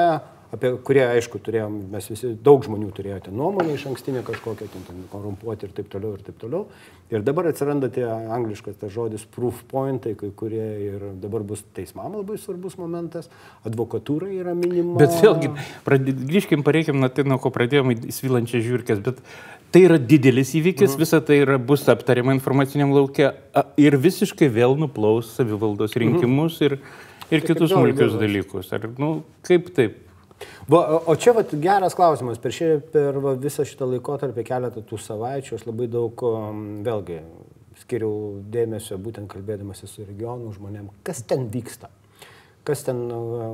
apie 0.54 0.72
kurie, 0.86 1.02
aišku, 1.16 1.40
turėjom, 1.42 1.78
mes 1.92 2.06
visi, 2.10 2.34
daug 2.44 2.64
žmonių 2.66 2.90
turėjote 2.96 3.32
nuomonę 3.34 3.74
iš 3.76 3.86
ankstinę 3.90 4.22
kažkokią, 4.26 4.68
ten, 4.72 4.84
ten 4.86 5.00
korumpuoti 5.12 5.68
ir 5.68 5.74
taip 5.76 5.88
toliau, 5.92 6.14
ir 6.18 6.26
taip 6.26 6.38
toliau. 6.42 6.66
Ir 7.12 7.22
dabar 7.22 7.46
atsiranda 7.50 7.86
tie 7.92 8.04
angliškas 8.06 8.78
tas 8.80 8.90
žodis 8.90 9.22
proof 9.30 9.60
pointai, 9.70 10.16
kai 10.18 10.32
kurie 10.34 10.66
ir 10.88 11.04
dabar 11.22 11.44
bus 11.46 11.62
teismam 11.76 12.18
labai 12.18 12.38
svarbus 12.42 12.74
momentas, 12.80 13.30
advokatūra 13.68 14.30
yra 14.34 14.56
minima. 14.58 14.98
Bet 14.98 15.14
vėlgi, 15.22 15.52
pradė, 15.86 16.16
grįžkim, 16.26 16.66
pareikim 16.66 16.98
nuo 17.02 17.10
tai, 17.14 17.26
nuo 17.28 17.38
ko 17.42 17.52
pradėjome 17.54 17.98
įsvilančią 18.10 18.62
žiūrkės, 18.66 19.04
bet 19.06 19.22
Tai 19.74 19.82
yra 19.82 19.98
didelis 19.98 20.54
įvykis, 20.56 20.92
mhm. 20.94 21.02
visa 21.02 21.20
tai 21.24 21.40
yra, 21.42 21.58
bus 21.58 21.84
aptariama 21.90 22.34
informaciniam 22.36 22.94
laukia 22.94 23.32
ir 23.80 23.98
visiškai 24.00 24.48
vėl 24.52 24.76
nuplaus 24.78 25.34
savivaldos 25.36 25.96
mhm. 25.96 26.02
rinkimus 26.04 26.60
mhm. 26.60 26.66
ir, 26.66 27.30
ir 27.30 27.44
tai 27.44 27.52
kitus 27.52 27.74
smulkius 27.74 28.18
dalykus. 28.20 28.72
Ar, 28.76 28.88
nu, 29.02 29.12
kaip 29.46 29.72
taip? 29.76 30.02
Va, 30.68 30.82
o 31.08 31.14
čia 31.16 31.32
vat, 31.36 31.52
geras 31.62 31.96
klausimas. 31.96 32.40
Per, 32.42 32.52
šį, 32.52 32.70
per 32.92 33.18
va, 33.24 33.34
visą 33.40 33.64
šitą 33.66 33.88
laikotarpį 33.88 34.44
keletą 34.46 34.82
tų 34.84 34.98
savaičių 35.00 35.56
aš 35.56 35.66
labai 35.68 35.86
daug, 35.90 36.24
um, 36.28 36.64
vėlgi, 36.86 37.20
skiriau 37.80 38.40
dėmesio 38.52 38.98
būtent 39.00 39.30
kalbėdamasi 39.32 39.88
su 39.88 40.04
regionų 40.04 40.52
žmonėm, 40.56 40.90
kas 41.06 41.22
ten 41.28 41.46
vyksta, 41.52 41.90
kas 42.66 42.84
ten, 42.86 43.06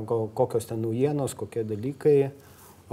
kokios 0.09 0.67
ten 0.69 0.81
naujienos, 0.83 1.35
kokie 1.37 1.65
dalykai. 1.67 2.17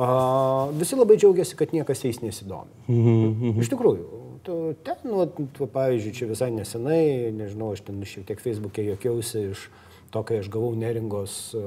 A, 0.00 0.70
visi 0.72 0.96
labai 0.96 1.18
džiaugiasi, 1.20 1.58
kad 1.60 1.74
niekas 1.76 2.04
jais 2.06 2.22
nesidomi. 2.24 2.72
Mhm. 2.88 3.60
Iš 3.60 3.68
tikrųjų, 3.74 4.20
tu, 4.46 4.56
ten, 4.86 4.96
nu, 5.04 5.26
tu, 5.28 5.68
pavyzdžiui, 5.68 6.16
čia 6.16 6.28
visai 6.30 6.48
nesenai, 6.54 7.28
nežinau, 7.36 7.74
aš 7.76 7.84
ten 7.84 8.00
šiek 8.08 8.24
tiek 8.30 8.40
Facebook'e 8.40 8.86
jokiausi 8.94 9.50
iš 9.50 9.68
to, 10.10 10.22
kai 10.26 10.40
aš 10.42 10.48
gavau 10.50 10.72
neringos 10.74 11.34
uh, 11.54 11.64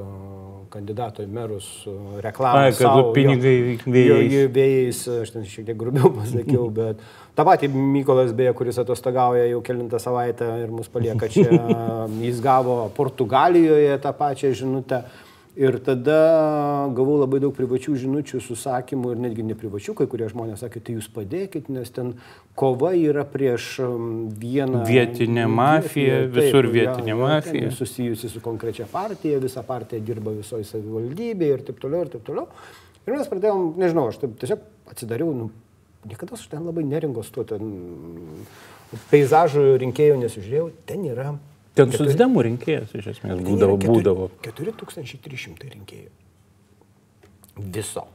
kandidato 0.73 1.23
į 1.23 1.29
merus 1.31 1.67
uh, 1.87 2.17
reklamą. 2.23 2.65
Ai, 2.65 2.73
kad 2.73 2.89
savo, 2.89 3.11
pinigai 3.15 3.77
vėjais. 3.85 4.33
Jo, 4.33 4.47
vėjais, 4.57 5.03
aš 5.23 5.31
ten 5.35 5.45
šiek 5.47 5.69
tiek 5.69 5.77
grubiau 5.79 6.11
pasakiau, 6.17 6.67
bet 6.73 6.99
tą 7.37 7.45
patį 7.47 7.69
Mykolas 7.71 8.33
beje, 8.35 8.51
kuris 8.57 8.81
atostogauja 8.83 9.45
jau 9.47 9.61
kilintą 9.63 10.01
savaitę 10.01 10.49
ir 10.65 10.73
mus 10.75 10.91
palieka 10.91 11.29
čia, 11.31 11.47
jis 12.25 12.41
gavo 12.43 12.81
Portugalijoje 12.97 13.95
tą 14.03 14.15
pačią 14.17 14.51
žinutę. 14.63 15.03
Ir 15.53 15.75
tada 15.85 16.89
gavau 16.97 17.19
labai 17.19 17.37
daug 17.43 17.51
privačių 17.53 17.93
žinučių, 18.01 18.39
susakymų 18.41 19.11
ir 19.13 19.19
netgi 19.21 19.43
neprivačių, 19.45 19.93
kai 19.99 20.07
kurie 20.09 20.25
žmonės 20.31 20.63
sakė, 20.65 20.81
tai 20.81 20.95
jūs 20.95 21.09
padėkit, 21.13 21.67
nes 21.69 21.93
ten 21.93 22.15
kova 22.57 22.95
yra 22.97 23.21
prieš 23.29 23.67
vieną... 24.41 24.81
Vietinę 24.89 25.45
mafiją, 25.45 26.23
taip, 26.23 26.33
visur 26.39 26.69
vietinė 26.73 27.13
ja, 27.13 27.19
mafija. 27.19 27.69
Susijusi 27.77 28.31
su 28.33 28.41
konkrečia 28.41 28.89
partija, 28.89 29.37
visa 29.43 29.61
partija 29.67 30.01
dirba 30.01 30.33
visoje 30.33 30.65
savivaldybėje 30.71 31.59
ir 31.59 31.65
taip 31.69 31.85
toliau, 31.85 32.01
ir 32.07 32.13
taip 32.15 32.25
toliau. 32.25 32.49
Ir 33.05 33.13
mes 33.13 33.29
pradėjom, 33.29 33.69
nežinau, 33.77 34.09
aš 34.09 34.23
taip 34.23 34.33
tiesiog 34.41 34.65
atsidariau, 34.89 35.37
nu, 35.37 35.51
niekada 36.09 36.33
aš 36.33 36.49
ten 36.49 36.65
labai 36.65 36.87
neringos 36.87 37.29
tuo 37.35 37.45
ten 37.45 37.69
peizažų 39.13 39.75
rinkėjų 39.85 40.17
nesižiūrėjau, 40.25 40.69
ten 40.89 41.05
yra 41.13 41.35
Ten 41.77 41.93
susidemų 41.93 42.43
rinkėjas 42.49 42.91
iš 42.93 43.13
esmės 43.15 43.39
būdavo. 43.41 43.77
būdavo. 43.81 44.27
4300 44.45 45.71
rinkėjų. 45.73 46.11
Viso. 47.73 48.05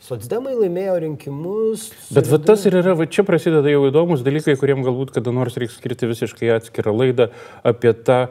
Socdemai 0.00 0.54
laimėjo 0.56 0.94
rinkimus. 1.04 1.90
Bet 2.16 2.28
va 2.30 2.38
tas 2.42 2.62
ir 2.66 2.78
yra, 2.80 2.94
va 2.96 3.04
čia 3.04 3.22
prasideda 3.28 3.68
jau 3.68 3.82
įdomus 3.90 4.24
dalykai, 4.24 4.54
kuriem 4.58 4.80
galbūt 4.86 5.12
kada 5.18 5.34
nors 5.36 5.58
reiks 5.60 5.76
skirti 5.76 6.08
visiškai 6.08 6.54
atskirą 6.56 6.94
laidą 6.96 7.28
apie 7.68 7.92
tą, 7.92 8.30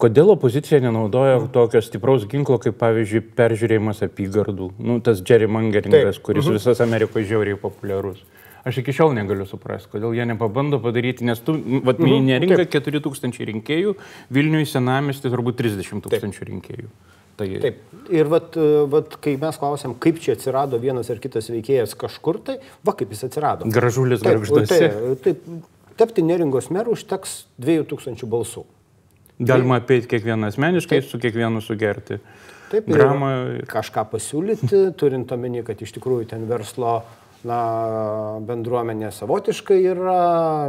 kodėl 0.00 0.32
opozicija 0.32 0.80
nenaudoja 0.80 1.42
tokio 1.52 1.82
stipraus 1.84 2.24
ginklo, 2.30 2.56
kaip 2.62 2.78
pavyzdžiui 2.80 3.20
peržiūrėjimas 3.36 4.00
apygardų. 4.08 4.70
Nu, 4.80 4.96
tas 5.04 5.20
gerrymangeringas, 5.20 6.22
kuris 6.24 6.48
visas 6.56 6.80
Amerikoje 6.82 7.28
žiauriai 7.34 7.60
populiarus. 7.60 8.24
Aš 8.64 8.78
iki 8.80 8.94
šiol 8.96 9.12
negaliu 9.12 9.44
suprasti, 9.44 9.90
kodėl 9.92 10.14
jie 10.16 10.24
nepabando 10.24 10.78
padaryti, 10.80 11.24
nes 11.28 11.40
tu, 11.44 11.52
vad, 11.84 11.98
Mhm, 12.00 12.24
nerinka 12.30 12.64
4000 12.64 13.44
rinkėjų, 13.50 13.94
Vilniuje 14.32 14.66
senamesti 14.70 15.28
turbūt 15.28 15.58
30 15.60 16.00
tūkstančių 16.06 16.48
rinkėjų. 16.48 16.88
Tai 17.36 17.48
Taip. 17.60 17.78
Ir 18.14 18.28
vat, 18.30 18.54
vat, 18.88 19.16
kai 19.20 19.34
mes 19.36 19.56
klausėm, 19.58 19.96
kaip 19.98 20.20
čia 20.22 20.36
atsirado 20.36 20.78
vienas 20.78 21.10
ar 21.10 21.18
kitas 21.18 21.48
veikėjas 21.50 21.96
kažkur, 21.98 22.38
tai 22.46 22.58
va 22.86 22.92
kaip 22.94 23.10
jis 23.10 23.24
atsirado. 23.26 23.66
gražulis 23.66 24.22
Taip, 24.22 24.38
garžduose. 24.38 24.78
taip, 24.78 25.22
taip, 25.24 25.42
tapti 25.98 26.22
neringos 26.22 26.70
merų 26.70 26.94
užteks 26.94 27.44
2000 27.58 28.24
balsų. 28.30 28.64
Galima 29.40 29.80
apeiti 29.82 30.06
kiekvieną 30.06 30.46
asmeniškai, 30.52 31.02
su 31.02 31.18
kiekvienu 31.18 31.60
sugerti. 31.60 32.20
Taip, 32.70 32.86
ir 32.88 32.94
Dramą. 32.96 33.32
kažką 33.66 34.06
pasiūlyti, 34.14 34.94
turint 34.96 35.30
omeny, 35.34 35.64
kad 35.66 35.82
iš 35.82 35.90
tikrųjų 35.98 36.28
ten 36.30 36.46
verslo 36.46 37.02
na, 37.48 37.60
bendruomenė 38.48 39.10
savotiškai 39.14 39.78
yra, 39.92 40.18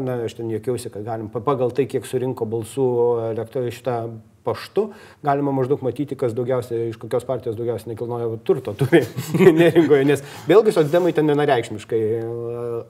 na, 0.04 0.20
aš 0.28 0.38
ten 0.40 0.52
juokiausi, 0.54 0.92
kad 0.94 1.06
galim 1.08 1.30
pa- 1.34 1.44
pagal 1.46 1.74
tai, 1.76 1.88
kiek 1.92 2.08
surinko 2.08 2.48
balsų 2.50 2.88
elektorai 3.32 3.72
šitą 3.76 3.98
paštu, 4.46 4.84
galima 5.26 5.50
maždaug 5.56 5.82
matyti, 5.82 6.14
kas 6.20 6.36
daugiausiai, 6.38 6.92
iš 6.92 7.00
kokios 7.02 7.26
partijos 7.26 7.56
daugiausiai 7.58 7.94
nekilnojo 7.96 8.36
turto 8.46 8.76
turi 8.78 9.02
neringoje, 9.60 10.04
nes 10.06 10.22
vėlgi 10.50 10.76
socdemai 10.76 11.16
ten 11.18 11.32
vienareikšmiškai 11.32 12.02
e, 12.20 12.20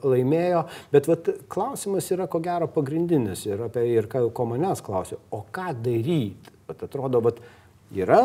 laimėjo, 0.04 0.66
bet 0.92 1.08
vat, 1.08 1.30
klausimas 1.52 2.10
yra 2.12 2.28
ko 2.28 2.42
gero 2.44 2.68
pagrindinis 2.74 3.46
ir 3.48 3.64
apie 3.70 3.86
ir 3.94 4.10
ką, 4.12 4.26
ko 4.36 4.48
manęs 4.52 4.84
klausiu, 4.84 5.22
o 5.32 5.46
ką 5.48 5.72
daryti? 5.80 6.52
Vat 6.66 6.82
atrodo, 6.82 7.22
vat, 7.24 7.40
yra 7.94 8.20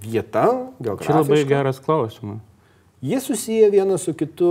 vieta, 0.00 0.46
Čia 1.02 1.18
labai 1.18 1.42
geras 1.50 1.80
klausimas. 1.82 2.44
Jie 3.02 3.20
susiję 3.20 3.70
vienas 3.70 4.02
su 4.02 4.14
kitu. 4.14 4.50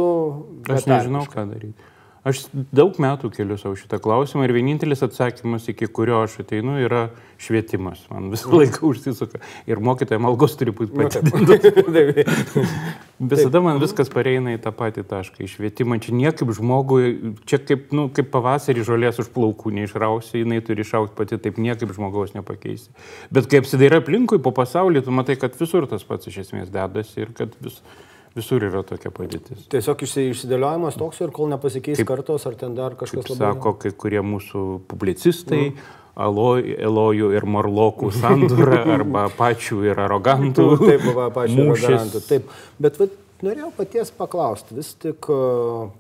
Aš 0.72 0.86
nežinau, 0.88 1.26
ką 1.28 1.48
daryti. 1.50 1.94
Aš 2.28 2.42
daug 2.76 2.98
metų 3.00 3.30
keliu 3.32 3.56
savo 3.60 3.78
šitą 3.80 4.02
klausimą 4.04 4.44
ir 4.44 4.52
vienintelis 4.52 5.04
atsakymas, 5.06 5.70
iki 5.72 5.88
kurio 5.88 6.18
aš 6.26 6.42
ateinu, 6.42 6.74
yra 6.84 7.06
švietimas. 7.40 8.02
Man 8.12 8.28
visą 8.34 8.52
laiką 8.52 8.82
užsisuka. 8.90 9.40
Ir 9.70 9.80
mokytojams 9.84 10.28
algos 10.28 10.58
turi 10.60 10.74
būti 10.76 10.98
Nu, 10.98 11.06
padidintos. 11.08 12.34
Visada 13.32 13.62
man 13.64 13.80
viskas 13.82 14.12
pareina 14.14 14.58
į 14.58 14.60
tą 14.62 14.74
patį 14.76 15.06
tašką. 15.08 15.40
Į 15.46 15.52
švietimą. 15.54 16.00
Čia 16.04 16.18
niekaip 16.18 16.52
žmogui, 16.58 17.14
čia 17.50 17.62
kaip, 17.64 17.88
nu, 17.96 18.10
kaip 18.14 18.28
pavasarį 18.34 18.84
žolės 18.90 19.22
už 19.24 19.32
plaukų 19.38 19.72
neišrausi, 19.78 20.44
jinai 20.44 20.60
turi 20.66 20.84
išaukti 20.84 21.16
pati, 21.18 21.40
taip 21.42 21.62
niekaip 21.62 21.96
žmogaus 21.96 22.36
nepakeisi. 22.36 22.92
Bet 23.34 23.48
kai 23.48 23.64
apsidairai 23.64 24.04
aplinkui 24.04 24.42
po 24.44 24.52
pasaulį, 24.58 25.06
tu 25.08 25.16
matai, 25.16 25.40
kad 25.40 25.56
visur 25.58 25.88
tas 25.90 26.06
pats 26.06 26.30
iš 26.30 26.44
esmės 26.44 26.70
dedasi 26.74 27.24
ir 27.24 27.34
kad 27.38 27.56
vis, 27.64 27.80
visur 28.38 28.64
yra 28.68 28.84
tokia 28.88 29.10
padėtis. 29.14 29.66
Tiesiog 29.74 30.04
išsi- 30.06 30.28
išsidėliojimas 30.32 30.98
toks 31.00 31.22
ir 31.26 31.34
kol 31.36 31.50
nepasikeis 31.52 32.00
Kaip- 32.02 32.10
kartos, 32.14 32.46
ar 32.50 32.56
ten 32.60 32.76
dar 32.78 32.96
kažkas 33.00 33.28
labai... 33.34 33.40
sako 33.58 33.74
kai 33.82 33.92
kurie 33.92 34.22
mūsų 34.24 34.64
publicistai, 34.92 35.74
Alo- 36.18 36.58
Elojų 36.58 37.28
ir 37.38 37.46
Morlokų 37.46 38.10
sandūra 38.16 38.80
arba 38.98 39.28
pačių 39.38 39.84
ir 39.92 40.00
arogantų. 40.08 40.66
Taip, 40.82 41.04
va, 41.18 41.28
pačiu 41.36 41.68
mūšis. 41.68 41.86
garantu. 41.92 42.22
Taip. 42.26 42.48
Bet 42.82 42.98
vat, 43.02 43.14
norėjau 43.46 43.70
paties 43.78 44.10
paklausti, 44.18 44.74
vis 44.80 44.96
tik 44.98 45.30
uh, 45.30 45.92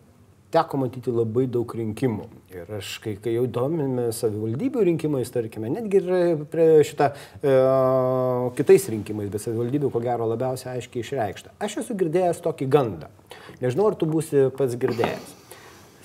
teko 0.56 0.79
matyti 0.86 1.13
labai 1.13 1.46
daug 1.53 1.70
rinkimų. 1.77 2.25
Ir 2.56 2.70
aš, 2.77 2.94
kai, 3.04 3.18
kai 3.20 3.34
jau 3.34 3.44
domime 3.51 4.06
savivaldybių 4.16 4.86
rinkimais, 4.88 5.27
tarkime, 5.34 5.68
netgi 5.68 6.00
ir 6.00 6.46
prie 6.48 6.68
šitą 6.88 7.10
uh, 7.12 8.46
kitais 8.56 8.86
rinkimais, 8.94 9.27
bet 9.34 9.44
savivaldybių 9.44 9.89
ko 9.92 10.00
gero 10.06 10.30
labiausiai 10.32 10.77
aiškiai 10.77 11.04
išreikšta. 11.04 11.51
Aš 11.68 11.82
esu 11.84 11.98
girdėjęs 12.00 12.39
tokį 12.46 12.70
gandą. 12.72 13.12
Nežinau, 13.60 13.89
ar 13.92 14.00
tu 14.00 14.08
būsi 14.08 14.46
pats 14.56 14.80
girdėjęs. 14.80 15.36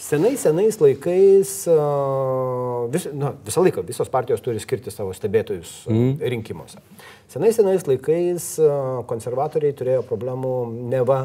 Senais, 0.02 0.42
senais 0.42 0.80
laikais, 0.82 1.54
a, 1.70 1.78
vis, 2.90 3.06
na, 3.14 3.36
visą 3.46 3.62
laiką 3.62 3.86
visos 3.86 4.10
partijos 4.10 4.42
turi 4.42 4.58
skirti 4.58 4.90
savo 4.90 5.14
stebėtojus 5.14 5.84
mm. 5.86 6.26
rinkimuose. 6.34 6.82
Senais, 7.30 7.54
senais 7.54 7.86
laikais 7.86 8.50
konservatoriai 9.06 9.78
turėjo 9.78 10.02
problemų 10.10 10.56
neva 10.90 11.22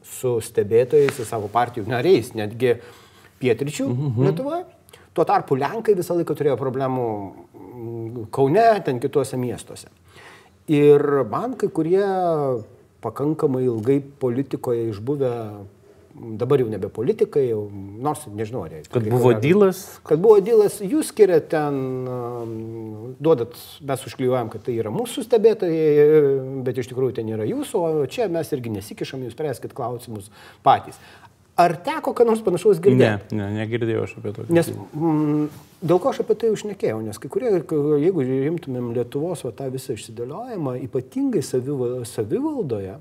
su 0.00 0.38
stebėtojais, 0.40 1.12
su 1.18 1.28
savo 1.28 1.52
partijų 1.52 1.84
nariais, 1.92 2.32
netgi 2.32 2.78
pietryčių 3.40 3.88
mm 3.88 4.08
-hmm. 4.10 4.24
Lietuvoje. 4.28 4.64
Tuo 5.14 5.24
tarpu 5.24 5.56
Lenkai 5.56 5.94
visą 5.94 6.16
laiką 6.18 6.34
turėjo 6.34 6.56
problemų 6.58 7.04
mm, 7.54 8.26
Kaune, 8.30 8.82
ten 8.84 9.00
kituose 9.00 9.36
miestuose. 9.36 9.88
Ir 10.68 11.24
man 11.30 11.54
kai 11.54 11.68
kurie 11.68 12.04
pakankamai 13.00 13.64
ilgai 13.64 14.00
politikoje 14.00 14.88
išbuvę 14.88 15.32
dabar 16.14 16.62
jau 16.62 16.68
nebe 16.70 16.88
politikai, 16.92 17.42
jau, 17.48 17.64
nors 18.02 18.22
nežinau, 18.30 18.62
ar 18.66 18.76
jie. 18.76 18.82
Kad 18.92 19.06
buvo 19.10 19.32
dylas, 19.42 19.82
Kad 20.06 20.22
buvo 20.22 20.38
dylas, 20.44 20.78
jūs 20.84 21.10
skiriat 21.10 21.48
ten, 21.50 21.80
duodat, 23.22 23.56
mes 23.82 24.06
užklijuojam, 24.08 24.52
kad 24.52 24.62
tai 24.66 24.76
yra 24.78 24.92
mūsų 24.94 25.24
stebėtojai, 25.26 26.06
bet 26.66 26.78
iš 26.80 26.92
tikrųjų 26.92 27.18
ten 27.18 27.34
yra 27.34 27.48
jūsų, 27.48 27.82
o 27.82 28.06
čia 28.10 28.28
mes 28.32 28.52
irgi 28.54 28.76
nesikišam, 28.76 29.26
jūs 29.26 29.34
spręskit 29.34 29.74
klausimus 29.76 30.30
patys. 30.66 31.00
Ar 31.54 31.76
teko 31.86 32.10
ką 32.18 32.24
nors 32.26 32.40
panašaus 32.42 32.80
ne, 32.80 32.82
girdėti? 32.82 33.36
ne, 33.38 33.46
negirdėjau 33.60 34.04
aš 34.08 34.14
apie 34.18 34.32
to. 34.34 34.44
Nes 34.50 34.70
mm, 34.74 35.44
dėl 35.86 36.00
ko 36.02 36.10
aš 36.10 36.24
apie 36.24 36.34
tai 36.40 36.50
užnekėjau, 36.50 36.98
nes 37.06 37.20
kai 37.22 37.30
kurie, 37.30 37.52
jeigu 38.02 38.24
rimtumėm 38.26 38.88
Lietuvos 38.96 39.44
va, 39.46 39.52
tą 39.54 39.68
visą 39.70 39.94
išsidėliojimą, 39.94 40.74
ypatingai 40.88 41.44
saviva- 41.46 42.02
savivaldoje, 42.10 42.96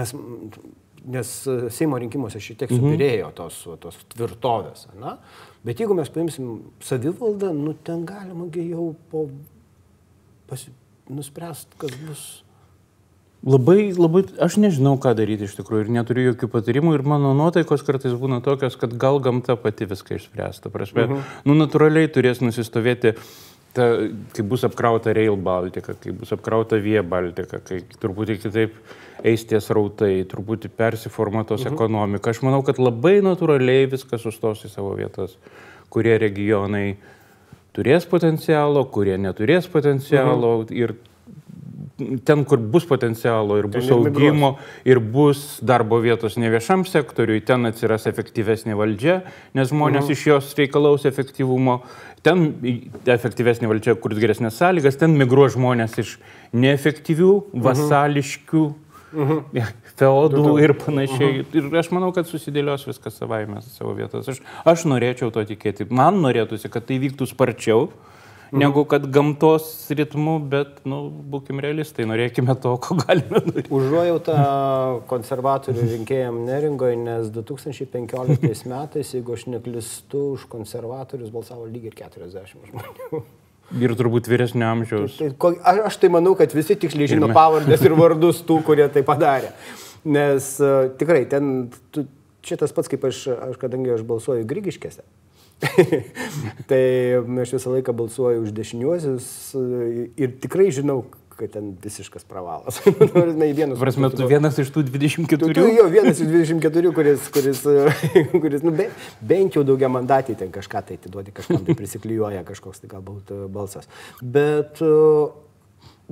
mes, 0.00 0.14
mm, 0.16 0.64
nes 1.12 1.34
Seimo 1.76 2.00
rinkimuose 2.00 2.40
šiek 2.40 2.62
tiek 2.62 2.72
subirėjo 2.72 3.28
tos, 3.36 3.60
tos 3.82 4.00
tvirtovės, 4.16 4.86
na? 4.96 5.18
bet 5.66 5.84
jeigu 5.84 5.98
mes 5.98 6.08
paimsim 6.14 6.62
savivaldą, 6.80 7.52
nu 7.52 7.76
ten 7.76 8.06
galima 8.08 8.48
jau 8.56 8.94
po 9.12 9.26
pasi, 10.48 10.72
nuspręst, 11.12 11.76
kas 11.76 11.92
bus. 12.06 12.24
Labai, 13.42 13.90
labai, 13.98 14.22
aš 14.38 14.54
nežinau, 14.62 14.94
ką 15.02 15.16
daryti 15.18 15.48
iš 15.48 15.56
tikrųjų 15.58 15.88
ir 15.88 15.88
neturiu 15.96 16.28
jokių 16.28 16.48
patarimų 16.52 16.92
ir 16.94 17.02
mano 17.10 17.32
nuotaikos 17.34 17.82
kartais 17.82 18.14
būna 18.14 18.38
tokios, 18.44 18.76
kad 18.78 18.94
gal 18.94 19.18
gamta 19.18 19.56
pati 19.58 19.88
viską 19.90 20.14
išspręsta. 20.14 20.70
Prasme, 20.70 21.08
uh 21.08 21.10
-huh. 21.10 21.32
nu, 21.50 21.56
natūraliai 21.58 22.06
turės 22.06 22.38
nusistovėti, 22.38 23.16
ta, 23.74 23.88
kai 24.36 24.46
bus 24.46 24.62
apkrauta 24.62 25.12
Rail 25.12 25.36
Baltica, 25.36 25.94
kai 25.94 26.12
bus 26.12 26.32
apkrauta 26.32 26.78
Via 26.78 27.02
Baltica, 27.02 27.58
kai 27.58 27.82
truputį 27.98 28.38
kitaip 28.46 28.78
eis 29.24 29.44
ties 29.44 29.70
rautai, 29.70 30.24
truputį 30.24 30.68
persiformuotos 30.68 31.64
uh 31.64 31.66
-huh. 31.66 31.74
ekonomika. 31.74 32.30
Aš 32.30 32.42
manau, 32.42 32.62
kad 32.62 32.78
labai 32.78 33.20
natūraliai 33.22 33.90
viskas 33.90 34.22
sustos 34.22 34.64
į 34.64 34.68
savo 34.68 34.94
vietas, 34.94 35.36
kurie 35.90 36.18
regionai 36.18 36.96
turės 37.72 38.06
potencialo, 38.06 38.84
kurie 38.84 39.18
neturės 39.18 39.68
potencialo 39.68 40.58
uh 40.58 40.64
-huh. 40.64 40.76
ir 40.76 40.94
ten, 42.24 42.44
kur 42.48 42.58
bus 42.58 42.86
potencialo 42.88 43.58
ir 43.60 43.68
bus 43.70 43.86
ir 43.86 43.96
migruos. 43.96 44.10
augimo 44.10 44.50
ir 44.88 45.00
bus 45.00 45.60
darbo 45.62 46.00
vietos 46.02 46.36
ne 46.40 46.50
viešam 46.52 46.84
sektoriui, 46.88 47.42
ten 47.46 47.66
atsiras 47.68 48.06
efektyvesnė 48.10 48.76
valdžia, 48.78 49.22
nes 49.54 49.72
žmonės 49.72 50.10
iš 50.12 50.26
jos 50.26 50.52
reikalaus 50.58 51.06
efektyvumo, 51.08 51.80
ten 52.22 52.52
efektyvesnė 53.06 53.70
valdžia 53.70 53.96
kurs 54.00 54.20
geresnės 54.22 54.60
sąlygas, 54.60 54.98
ten 55.00 55.16
migruos 55.18 55.56
žmonės 55.56 55.98
iš 56.02 56.16
neefektyvių, 56.52 57.32
vasališkių. 57.66 58.66
Feodų 59.92 60.54
ir 60.62 60.72
panašiai. 60.80 61.42
Ir 61.52 61.66
aš 61.76 61.90
manau, 61.92 62.08
kad 62.16 62.24
susidėlios 62.28 62.86
viskas 62.88 63.18
savaime 63.20 63.60
savo 63.60 63.92
vietos. 63.98 64.30
Aš, 64.32 64.40
aš 64.64 64.86
norėčiau 64.88 65.28
to 65.34 65.44
tikėti. 65.46 65.84
Man 65.92 66.22
norėtųsi, 66.24 66.70
kad 66.72 66.86
tai 66.88 66.96
vyktų 67.02 67.28
sparčiau, 67.28 67.90
negu 68.52 68.84
kad 68.84 69.06
gamtos 69.12 69.64
ritmu, 69.90 70.36
bet, 70.52 70.82
nu, 70.88 71.02
būkim 71.32 71.60
realistai, 71.64 72.04
norėkime 72.08 72.54
to, 72.60 72.74
ko 72.84 72.96
galime 73.00 73.40
daryti. 73.46 73.72
Užuojautą 73.72 74.36
konservatorių 75.10 75.86
rinkėjams 75.94 76.44
neringoje, 76.48 76.98
nes 77.00 77.30
2015 77.32 78.68
metais, 78.68 79.14
jeigu 79.16 79.36
aš 79.36 79.46
neklistu, 79.54 80.24
už 80.36 80.46
konservatorius 80.52 81.32
balsavo 81.34 81.64
lygiai 81.68 81.94
ir 81.94 81.98
40 82.04 82.52
žmonių. 82.72 83.22
Ir 83.80 83.94
turbūt 83.96 84.28
vyresnio 84.28 84.66
amžiaus. 84.68 85.16
Tai, 85.16 85.30
ko, 85.40 85.54
aš 85.88 85.96
tai 86.02 86.10
manau, 86.12 86.34
kad 86.36 86.52
visi 86.52 86.76
tiksliai 86.76 87.08
žino 87.08 87.30
pavardės 87.32 87.80
ir 87.86 87.94
vardus 87.96 88.42
tų, 88.44 88.58
kurie 88.66 88.84
tai 88.92 89.00
padarė. 89.06 89.54
Nes 90.04 90.48
uh, 90.60 90.90
tikrai 91.00 91.22
ten, 91.30 91.70
tu, 91.94 92.04
čia 92.44 92.58
tas 92.60 92.74
pats 92.74 92.90
kaip 92.92 93.06
aš, 93.08 93.24
aš 93.32 93.56
kadangi 93.62 93.94
aš 93.94 94.04
balsuoju 94.04 94.44
Grigiškėse. 94.50 95.06
Tai 96.70 96.84
aš 97.42 97.56
visą 97.56 97.74
laiką 97.76 97.94
balsuoju 97.96 98.44
už 98.46 98.54
dešiniuosius 98.56 99.26
uh, 99.58 100.06
ir 100.18 100.38
tikrai 100.42 100.70
žinau, 100.74 101.04
kad 101.36 101.50
ten 101.50 101.72
visiškas 101.82 102.24
pravalas. 102.24 102.80
Nors 103.14 103.34
ne 103.38 103.48
į 103.50 103.56
vienus. 103.56 103.80
Prasme, 103.80 104.10
tu 104.14 104.28
vienas 104.30 104.58
iš 104.62 104.70
tų 104.74 104.84
Tu, 104.86 104.92
tu 104.92 104.98
24. 104.98 105.64
jo 105.76 105.86
vienas 105.92 106.20
iš 106.22 106.30
24, 106.30 106.92
kuris, 106.94 107.28
kuris, 107.34 107.62
kuris 108.44 108.64
nu, 108.66 108.74
be, 108.76 108.88
bent 109.20 109.56
jau 109.56 109.64
daugia 109.66 109.90
mandatį 109.92 110.36
ten 110.42 110.52
kažką 110.54 110.84
tai 110.86 110.98
atiduodi, 111.00 111.34
kažkam 111.34 111.64
tai 111.66 111.76
prisiklijuoja 111.78 112.44
kažkoks 112.48 112.82
tai 112.82 112.90
galbūt 112.92 113.32
e, 113.34 113.42
balsas. 113.52 113.88
Bet 114.22 114.82
e, 114.84 114.94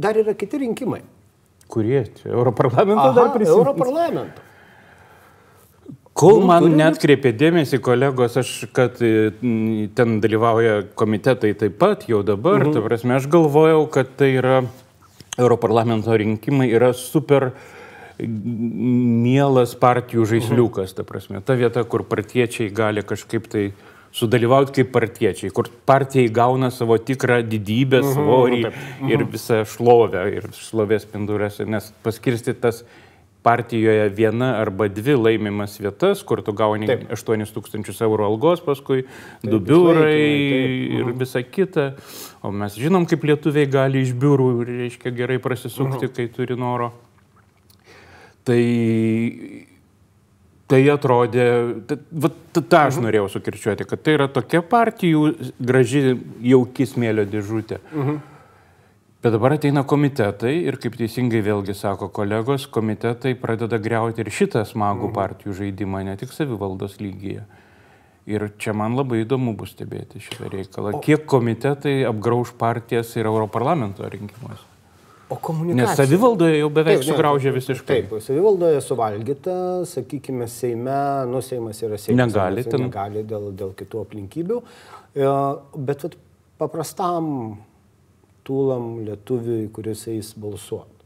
dar 0.01 0.19
yra 0.21 0.35
kiti 0.39 0.63
rinkimai. 0.65 1.03
Kurie? 1.71 2.05
Europarlamento 2.27 3.11
dar 3.15 3.29
Aha, 3.29 3.35
prisimenu. 3.37 3.63
Europarlamento. 3.63 4.50
Kol 6.19 6.41
Nu, 6.43 6.49
man 6.51 6.67
netkreipė 6.77 7.33
dėmesį 7.39 7.79
kolegos, 7.85 8.37
aš, 8.41 8.53
kad 8.77 8.99
n, 9.01 9.89
ten 9.97 10.19
dalyvauja 10.21 10.83
komitetai 10.99 11.53
taip 11.59 11.79
pat 11.81 12.09
jau 12.11 12.25
dabar, 12.27 12.65
mhm. 12.65 12.75
ta 12.75 12.85
prasme, 12.85 13.17
aš 13.17 13.29
galvojau, 13.31 13.85
kad 13.95 14.11
tai 14.19 14.35
yra 14.41 14.63
Europarlamento 15.39 16.17
rinkimai 16.17 16.69
yra 16.75 16.91
super 16.97 17.53
mielas 18.21 19.73
partijų 19.81 20.27
žaisliukas, 20.35 20.93
ta 20.97 21.07
prasme, 21.09 21.41
ta 21.41 21.57
vieta, 21.57 21.87
kur 21.89 22.05
partiečiai 22.09 22.69
gali 22.75 23.05
kažkaip 23.07 23.47
tai 23.49 23.71
sudalyvauti 24.13 24.81
kaip 24.81 24.91
partiečiai, 24.93 25.53
kur 25.55 25.71
partijai 25.87 26.29
gauna 26.35 26.71
savo 26.75 26.99
tikrą 26.99 27.41
didybę, 27.47 28.03
svorį 28.11 28.65
ir 29.09 29.25
visą 29.31 29.63
šlovę 29.69 30.27
ir 30.35 30.51
šlovės 30.59 31.07
spindurės, 31.07 31.61
nes 31.65 31.93
paskirstytas 32.05 32.83
partijoje 33.43 34.09
viena 34.13 34.51
arba 34.61 34.89
dvi 34.93 35.15
laimimas 35.17 35.79
vietas, 35.81 36.21
kur 36.27 36.43
tu 36.45 36.53
gauni 36.57 36.89
Taip. 36.91 37.07
8 37.15 37.47
tūkstančius 37.55 38.03
eurų 38.05 38.27
algos, 38.29 38.61
paskui 38.65 39.07
du 39.43 39.57
Taip, 39.57 39.69
biurai 39.71 40.17
išlaikymai, 40.17 40.99
ir 41.01 41.15
visa 41.23 41.43
kita. 41.43 41.87
O 42.45 42.53
mes 42.53 42.77
žinom, 42.77 43.07
kaip 43.09 43.25
lietuviai 43.31 43.69
gali 43.71 44.05
iš 44.05 44.13
biurų, 44.21 44.51
reiškia, 44.69 45.13
gerai 45.17 45.39
prasisukti, 45.43 46.11
kai 46.13 46.29
turi 46.33 46.57
noro. 46.61 46.93
Tai, 48.45 48.61
tai 50.71 50.81
atrodė, 50.93 51.47
ta- 51.89 51.99
va, 52.25 52.31
tą 52.57 52.83
aš 52.87 53.01
norėjau 53.05 53.29
sukirčiuoti, 53.37 53.85
kad 53.89 54.03
tai 54.05 54.17
yra 54.17 54.29
tokia 54.33 54.63
partijų 54.65 55.25
graži, 55.61 56.17
jauki 56.53 56.87
smėlio 56.89 57.27
dėžutė. 57.29 57.81
Bet 59.21 59.35
dabar 59.35 59.53
ateina 59.53 59.83
komitetai 59.85 60.55
ir, 60.65 60.79
kaip 60.81 60.95
teisingai 60.97 61.43
vėlgi 61.45 61.75
sako 61.77 62.07
kolegos, 62.17 62.65
komitetai 62.73 63.35
pradeda 63.37 63.77
greuti 63.77 64.25
ir 64.25 64.31
šitą 64.33 64.63
smagų 64.65 65.11
partijų 65.13 65.59
žaidimą, 65.59 66.01
ne 66.09 66.15
tik 66.17 66.33
savivaldos 66.33 66.97
lygyje. 67.03 67.45
Ir 68.31 68.47
čia 68.57 68.73
man 68.77 68.97
labai 68.97 69.21
įdomu 69.27 69.53
bus 69.61 69.75
stebėti 69.75 70.23
šitą 70.25 70.49
reikalą. 70.55 70.95
Kiek 71.05 71.29
komitetai 71.29 71.99
apgrauž 72.09 72.55
partijas 72.57 73.13
ir 73.21 73.29
Europarlamento 73.29 74.09
rinkimuose. 74.09 74.65
O 75.31 75.37
komunikacija. 75.37 75.85
Nes 75.85 76.01
savivaldoje 76.01 76.57
jau 76.57 76.73
beveik 76.81 77.05
sugraužė 77.05 77.53
visiškai. 77.61 78.03
Taip, 78.09 78.19
savivaldoje 78.25 78.81
suvalgyta, 78.83 79.57
sakykime, 79.87 80.49
Seime, 80.49 81.01
nu 81.29 81.45
Seimas 81.45 81.85
yra 81.85 82.01
Seimas. 82.01 82.25
Negali 82.25 82.65
ten. 82.65 82.89
Negali 82.89 83.29
dėl, 83.29 83.51
dėl 83.53 83.77
kitų 83.77 84.07
aplinkybių. 84.09 84.63
E, 85.13 85.33
Bet 85.77 86.09
vat, 86.09 86.17
paprastam 86.61 87.29
tūlam 88.51 88.97
lietuviui, 89.07 89.69
kuris 89.75 90.09
eis 90.11 90.35
balsuoti. 90.35 90.97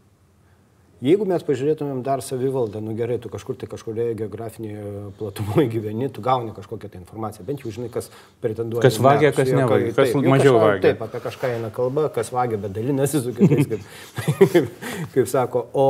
Jeigu 1.05 1.27
mes 1.29 1.43
pažiūrėtumėm 1.45 1.99
dar 2.07 2.23
savivaldą, 2.25 2.81
nu 2.81 2.95
gerai, 2.97 3.19
tu 3.21 3.29
kažkur 3.29 3.59
tai 3.61 3.67
kažkurioje 3.69 4.15
geografinėje 4.23 4.85
platumoje 5.19 5.67
gyveni, 5.75 6.07
tu 6.09 6.23
gauni 6.25 6.55
kažkokią 6.57 6.89
tai 6.95 7.01
informaciją, 7.03 7.45
bent 7.45 7.61
jau 7.61 7.73
žinai, 7.75 7.91
kas 7.93 8.09
pretenduoja. 8.41 8.87
Kas 8.87 8.97
vagia, 9.05 9.33
kas 9.37 9.51
nevagia, 9.53 9.91
taip, 9.91 9.99
kas 9.99 10.15
jau 10.15 10.23
mažiau 10.25 10.55
kažką- 10.55 10.63
vagia. 10.63 10.83
Taip, 10.87 11.03
apie 11.05 11.21
kažką 11.27 11.51
eina 11.59 11.71
kalba, 11.77 12.07
kas 12.15 12.31
vagia, 12.33 12.61
bet 12.63 12.73
dalinasi 12.79 13.21
su 13.21 13.35
kitais, 13.37 13.69
kaip, 13.69 14.73
kaip 15.19 15.29
sako. 15.29 15.67
O 15.77 15.87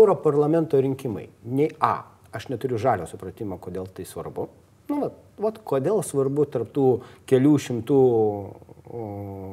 Europarlamento 0.00 0.80
rinkimai, 0.82 1.28
nei 1.46 1.70
A, 1.78 1.94
aš 2.34 2.48
neturiu 2.50 2.80
žalio 2.82 3.06
supratimo, 3.06 3.60
kodėl 3.62 3.86
tai 3.94 4.08
svarbu. 4.08 4.48
Nu, 4.90 4.98
vat, 5.04 5.14
vat, 5.46 5.62
kodėl 5.66 6.02
svarbu 6.06 6.48
tarptų 6.56 6.88
kelių 7.30 7.54
šimtų 7.68 8.00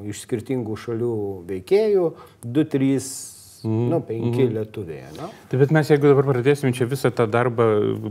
iš 0.09 0.23
skirtingų 0.25 0.77
šalių 0.79 1.13
veikėjų, 1.49 2.09
2, 2.43 2.65
3, 2.73 2.89
mm. 3.63 3.89
nu, 3.91 3.99
5 4.07 4.21
mm. 4.29 4.53
lietuviai. 4.57 5.09
Ne? 5.17 5.29
Tai 5.51 5.59
bet 5.61 5.73
mes 5.75 5.91
jeigu 5.93 6.09
dabar 6.11 6.29
pradėsim 6.29 6.73
čia 6.75 6.87
visą 6.89 7.11
tą 7.15 7.27
darbą 7.31 7.67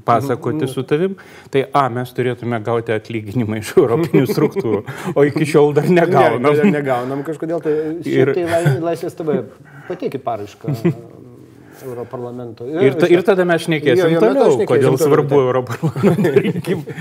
pasakoti 0.07 0.69
su 0.71 0.85
tavim, 0.89 1.17
tai 1.53 1.67
A, 1.73 1.87
mes 1.93 2.13
turėtume 2.17 2.61
gauti 2.65 2.95
atlyginimą 2.95 3.63
iš 3.63 3.75
europinių 3.79 4.27
struktūrų, 4.31 4.85
o 5.17 5.27
iki 5.29 5.49
šiol 5.55 5.75
dar 5.79 5.91
negaunam. 5.91 6.43
Ne, 6.45 6.55
dar 6.61 6.71
negaunam 6.73 7.25
kažkodėl. 7.27 7.65
Tai, 7.65 7.75
Ir- 8.09 8.35
tai 8.37 8.47
lai- 8.51 8.79
laisvės 8.91 9.19
TV, 9.19 9.43
pateikit 9.91 10.25
paraišką 10.27 11.21
Europarlamento. 11.87 12.67
Ir, 12.69 12.97
ta, 12.99 13.09
ir 13.11 13.25
tada 13.27 13.47
mes 13.49 13.65
šnekėsim 13.65 14.03
Jo, 14.03 14.11
jo, 14.15 14.21
toliau, 14.23 14.51
šnekėsim 14.57 14.71
kodėl 14.71 14.89
toliau, 14.91 15.01
svarbu 15.07 15.33
taip. 15.33 15.45
Europarlamento 15.47 16.33
rinkimai. 16.47 16.97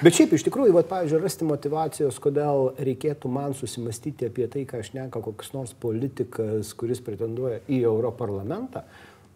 Bet 0.00 0.16
šiaip 0.16 0.34
iš 0.36 0.46
tikrųjų, 0.48 0.74
vat, 0.76 0.88
pavyzdžiui, 0.90 1.22
rasti 1.22 1.48
motivacijos, 1.48 2.18
kodėl 2.24 2.70
reikėtų 2.80 3.30
man 3.32 3.56
susimastyti 3.58 4.30
apie 4.30 4.48
tai, 4.50 4.66
ką 4.68 4.82
aš 4.82 4.92
neka 4.96 5.22
koks 5.24 5.54
nors 5.56 5.76
politikas, 5.76 6.74
kuris 6.78 7.02
pretenduoja 7.04 7.62
į 7.68 7.82
Europarlamentą, 7.90 8.86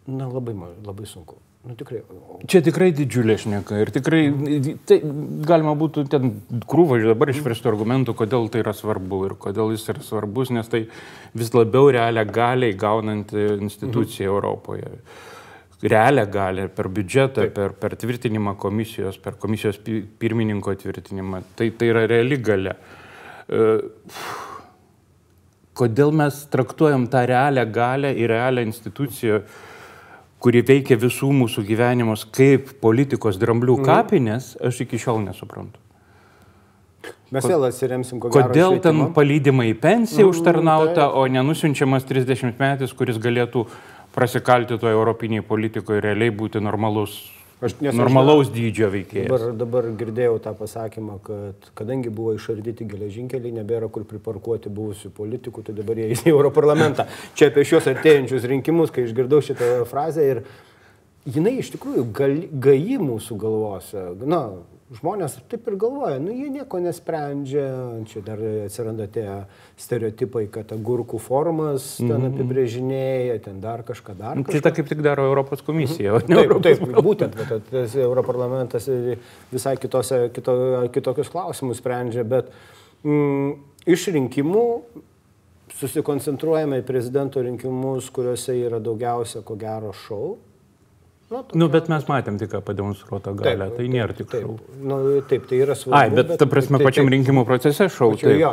na 0.09 0.29
labai, 0.29 0.57
labai 0.85 1.09
sunku. 1.09 1.39
Nu 1.65 1.73
tikrai. 1.73 2.03
Čia 2.45 2.59
tikrai 2.61 2.91
didžiulė 2.93 3.35
šneka 3.41 3.79
ir 3.81 3.89
tikrai 3.93 4.21
tai 4.85 4.99
galima 5.49 5.73
būtų 5.77 6.03
ten 6.13 6.35
krūvą 6.69 6.99
dabar 7.01 7.31
išversti 7.33 7.71
argumentų, 7.71 8.13
kodėl 8.19 8.51
tai 8.53 8.61
yra 8.61 8.73
svarbu 8.77 9.21
ir 9.25 9.33
kodėl 9.41 9.73
jis 9.73 9.87
yra 9.95 10.03
svarbus, 10.05 10.51
nes 10.53 10.69
tai 10.69 10.83
vis 11.33 11.49
labiau 11.57 11.89
realią 11.95 12.25
galiai 12.29 12.77
gaunanti 12.77 13.47
institucija 13.57 14.27
mhm. 14.27 14.35
Europoje. 14.35 14.93
Realią 15.85 16.25
galę 16.31 16.69
per 16.71 16.89
biudžetą, 16.93 17.49
per, 17.53 17.73
per 17.81 17.97
tvirtinimą 17.97 18.55
komisijos, 18.61 19.17
per 19.21 19.35
komisijos 19.41 19.81
pi- 19.81 20.03
pirmininko 20.21 20.73
tvirtinimą. 20.81 21.41
Tai, 21.57 21.71
tai 21.77 21.89
yra 21.91 22.05
reali 22.09 22.37
galia. 22.41 22.77
E, 23.49 23.65
Kodėl 25.75 26.13
mes 26.15 26.45
traktuojam 26.47 27.09
tą 27.11 27.25
realią 27.27 27.65
galę 27.75 28.13
ir 28.15 28.31
realią 28.31 28.63
instituciją, 28.63 29.41
kuri 30.45 30.61
veikia 30.61 30.99
visų 31.01 31.31
mūsų 31.33 31.63
gyvenimus 31.65 32.27
kaip 32.29 32.75
politikos 32.83 33.39
dramblių 33.41 33.79
kapinės, 33.87 34.53
aš 34.61 34.83
iki 34.85 35.01
šiol 35.01 35.23
nesuprantu. 35.23 35.81
Mes 37.33 37.45
vėl 37.49 37.65
atsiremsim, 37.65 38.19
ko 38.21 38.29
gero, 38.29 38.51
Kodėl 38.51 38.77
ten 38.83 39.07
palydimai 39.13 39.71
į 39.71 39.79
pensiją 39.81 40.27
Mm, 40.27 40.33
užtarnauta, 40.35 41.07
o 41.17 41.25
nenusiunčiamas 41.25 42.05
30 42.05 42.61
metais, 42.61 42.93
kuris 42.93 43.17
galėtų 43.21 43.65
prasikalti 44.13 44.77
toje 44.77 44.93
europinėje 44.93 45.43
politikoje 45.49 45.99
ir 45.99 46.07
realiai 46.11 46.33
būti 46.33 46.61
normalus, 46.61 47.17
Aš- 47.61 47.77
nes 47.79 47.93
aš 47.93 47.97
normalaus 47.97 48.49
dydžio 48.51 48.89
veikėjas. 48.91 49.29
Dabar, 49.31 49.53
dabar 49.55 49.85
girdėjau 49.95 50.35
tą 50.43 50.51
pasakymą, 50.59 51.19
kad 51.23 51.69
kadangi 51.73 52.11
buvo 52.11 52.33
išardyti 52.35 52.83
geležinkeliai, 52.91 53.53
nebėra 53.55 53.87
kur 53.89 54.03
priparkuoti 54.03 54.69
buvusių 54.69 55.13
politikų, 55.15 55.63
tai 55.63 55.73
dabar 55.77 55.95
jie 56.01 56.09
eis 56.11 56.25
į 56.27 56.33
Europarlamentą. 56.35 57.07
Čia 57.33 57.47
apie 57.53 57.63
šios 57.63 57.87
artėjančius 57.87 58.43
rinkimus, 58.51 58.91
kai 58.91 59.07
išgirdau 59.07 59.39
šitą 59.39 59.85
frazę 59.87 60.25
ir 60.27 60.43
jinai 61.25 61.55
iš 61.63 61.71
tikrųjų 61.77 62.03
gali, 62.11 62.49
gaji 62.51 62.99
mūsų 62.99 63.37
galvose. 63.39 64.03
Na, 64.27 64.41
žmonės 64.93 65.39
taip 65.49 65.65
ir 65.71 65.75
galvoja, 65.81 66.19
nu 66.21 66.29
jie 66.35 66.51
nieko 66.53 66.77
nesprendžia, 66.83 67.65
čia 68.05 68.21
dar 68.25 68.41
atsiranda 68.67 69.07
tie 69.09 69.25
stereotipai, 69.81 70.43
kad 70.53 70.69
agurkų 70.75 71.17
formas 71.21 71.87
ten 71.97 72.27
apibrėžinėja, 72.29 73.39
ten 73.47 73.57
dar 73.63 73.81
kažką 73.87 74.13
dar. 74.19 74.43
Tai 74.45 74.61
tą 74.67 74.73
kaip 74.77 74.91
tik 74.91 75.01
daro 75.05 75.25
Europos 75.31 75.65
komisija, 75.65 76.13
o 76.13 76.21
ne 76.21 76.37
Taip, 76.37 76.43
Europos 76.45 76.67
taip, 76.69 77.01
būtent, 77.09 77.39
va, 77.39 77.47
ta- 77.49 77.61
tas 77.71 77.97
Europarlamentas 77.97 78.85
visai 79.51 79.73
kitose, 79.81 80.27
kito, 80.35 80.55
kitokius 80.93 81.33
klausimus 81.33 81.81
sprendžia, 81.81 82.21
bet 82.27 82.53
mm, 83.01 83.55
iš 83.89 84.05
rinkimų 84.13 84.65
susikoncentruojame 85.75 86.79
į 86.83 86.85
prezidento 86.87 87.41
rinkimus, 87.43 88.11
kuriuose 88.13 88.53
yra 88.61 88.77
daugiausia, 88.83 89.41
ko 89.41 89.57
gero, 89.59 89.89
šau. 90.05 90.35
Nu, 91.25 91.39
tokia, 91.41 91.57
nu, 91.57 91.67
bet 91.73 91.87
mes 91.89 92.03
matėm 92.05 92.35
tik 92.37 92.51
pademonstruotą 92.67 93.31
galę, 93.39 93.71
taip, 93.71 93.79
tai 93.79 93.85
nėra 93.89 94.13
tik 94.13 94.27
taip, 94.29 94.43
šau. 94.45 94.81
Nu, 94.85 94.97
taip, 95.25 95.47
tai 95.49 95.61
yra 95.63 95.73
svarbu. 95.73 95.97
Ai, 95.97 96.11
bet, 96.13 96.27
bet 96.29 96.41
ta 96.41 96.45
prasme, 96.49 96.77
taip, 96.77 96.85
pačiam 96.85 97.07
taip, 97.07 97.15
rinkimų 97.15 97.43
procese 97.49 97.87
šau. 97.89 98.11
Pačiu, 98.13 98.33
jo, 98.37 98.51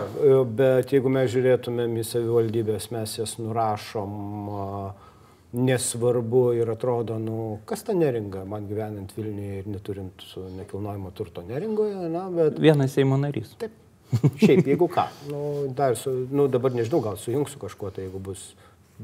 bet 0.49 0.95
jeigu 0.97 1.13
mes 1.13 1.29
žiūrėtumėm 1.35 1.99
į 2.01 2.07
savivaldybės, 2.09 2.89
mes 2.97 3.19
jas 3.19 3.37
nurašom, 3.43 4.17
nesvarbu 5.53 6.43
ir 6.57 6.73
atrodo, 6.73 7.19
nu, 7.21 7.39
kas 7.69 7.85
ta 7.85 7.93
neringa, 7.93 8.47
man 8.49 8.65
gyvenant 8.71 9.13
Vilniuje 9.19 9.61
ir 9.61 9.69
neturint 9.69 10.25
nekilnojimo 10.57 11.13
turto 11.13 11.45
neringoje, 11.45 12.09
na, 12.09 12.25
bet... 12.33 12.57
Vienas 12.57 12.97
Seimo 12.97 13.21
narys. 13.21 13.53
Taip. 13.61 13.77
Šiaip, 14.41 14.67
jeigu 14.69 14.89
ką, 14.93 15.07
nu, 15.29 15.43
dar 15.77 15.97
su, 15.97 16.13
nu, 16.33 16.49
dabar 16.53 16.73
nežinau, 16.77 17.01
gal 17.05 17.21
sujungsiu 17.21 17.61
kažkuo, 17.63 17.93
tai 17.93 18.07
jeigu 18.07 18.21
bus 18.21 18.51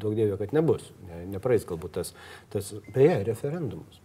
daug 0.02 0.16
dievė, 0.18 0.36
kad 0.40 0.54
nebus, 0.56 0.86
ne, 1.08 1.24
nepraeis 1.34 1.66
galbūt 1.68 1.98
tas, 2.00 2.12
tas, 2.52 2.74
beje, 2.94 3.22
referendumas. 3.28 4.02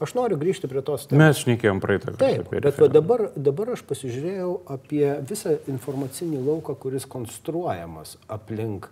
Aš 0.00 0.14
noriu 0.16 0.38
grįžti 0.40 0.68
prie 0.70 0.80
tos 0.80 1.04
temos. 1.04 1.20
Mes 1.20 1.42
šnekėjom 1.42 1.80
praeitą 1.82 2.14
kartą. 2.14 2.24
Taip, 2.24 2.54
bet 2.64 2.78
va, 2.80 2.88
dabar, 2.88 3.26
dabar 3.36 3.74
aš 3.74 3.82
pasižiūrėjau 3.88 4.54
apie 4.72 5.04
visą 5.28 5.58
informacinį 5.68 6.40
lauką, 6.46 6.72
kuris 6.80 7.04
konstruojamas 7.10 8.14
aplink 8.32 8.88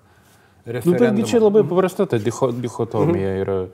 referendumą. 0.67 1.15
Nu, 1.15 1.23
bet 1.23 1.31
čia 1.31 1.41
labai 1.41 1.65
paprasta 1.65 2.05
ta 2.13 2.21
dichotomija 2.21 3.33
mhm. 3.39 3.73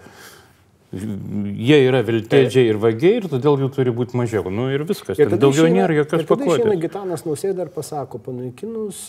Jie 0.95 1.79
yra 1.89 2.05
viltėdžiai 2.07 2.69
ir 2.71 2.79
vagiai 2.79 3.19
ir 3.19 3.27
todėl 3.31 3.65
jų 3.65 3.69
turi 3.75 3.95
būti 3.95 4.19
mažiau. 4.19 4.51
Nu 4.53 4.69
ir 4.71 4.85
viskas. 4.87 5.19
Ir 5.19 5.33
daugiau 5.33 5.65
išeina, 5.65 5.81
nėra 5.81 5.97
jokios 5.99 6.27
pakuotės. 6.29 6.61
Šiandien 6.61 6.83
Gitanas 6.85 7.25
Nausėda 7.27 7.67
ir 7.67 7.73
pasako, 7.75 8.21
panaikinus, 8.23 9.01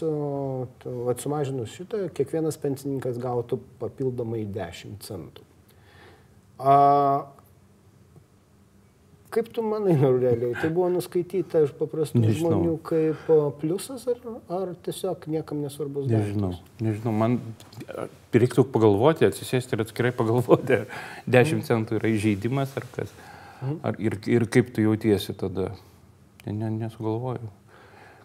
atsumažinus 1.13 1.75
šitą, 1.75 2.07
kiekvienas 2.15 2.57
pensininkas 2.61 3.19
gautų 3.21 3.59
papildomai 3.83 4.45
10 4.55 4.97
centų. 5.05 5.45
A, 6.57 6.75
Kaip 9.35 9.49
tu 9.51 9.63
manai, 9.65 9.97
Aurelijau, 9.99 10.53
tai 10.61 10.69
buvo 10.71 10.87
nuskaityta 10.93 11.65
iš 11.65 11.73
paprastų 11.75 12.21
nežinau. 12.23 12.53
žmonių 12.53 12.75
kaip 12.87 13.25
pliusas 13.59 14.05
ar, 14.07 14.21
ar 14.47 14.69
tiesiog 14.85 15.25
niekam 15.33 15.59
nesvarbus 15.65 16.05
dalykas? 16.07 16.29
Nežinau, 16.29 16.51
nežinau, 16.85 17.13
man 17.19 17.35
reiktų 18.31 18.63
pagalvoti, 18.71 19.27
atsisėsti 19.27 19.75
ir 19.75 19.83
atskirai 19.83 20.13
pagalvoti, 20.15 20.79
ar 20.79 20.87
10 21.27 21.59
mm. 21.59 21.65
centų 21.67 21.99
yra 21.99 22.13
įžeidimas 22.13 22.77
ar 22.79 22.87
kas. 22.95 23.11
Mm. 23.59 23.75
Ar, 23.83 23.99
ir, 24.07 24.17
ir 24.37 24.47
kaip 24.55 24.71
tu 24.75 24.85
jautiesi 24.85 25.35
tada. 25.35 25.73
Ne, 26.45 26.69
nesugalvoju. 26.69 27.51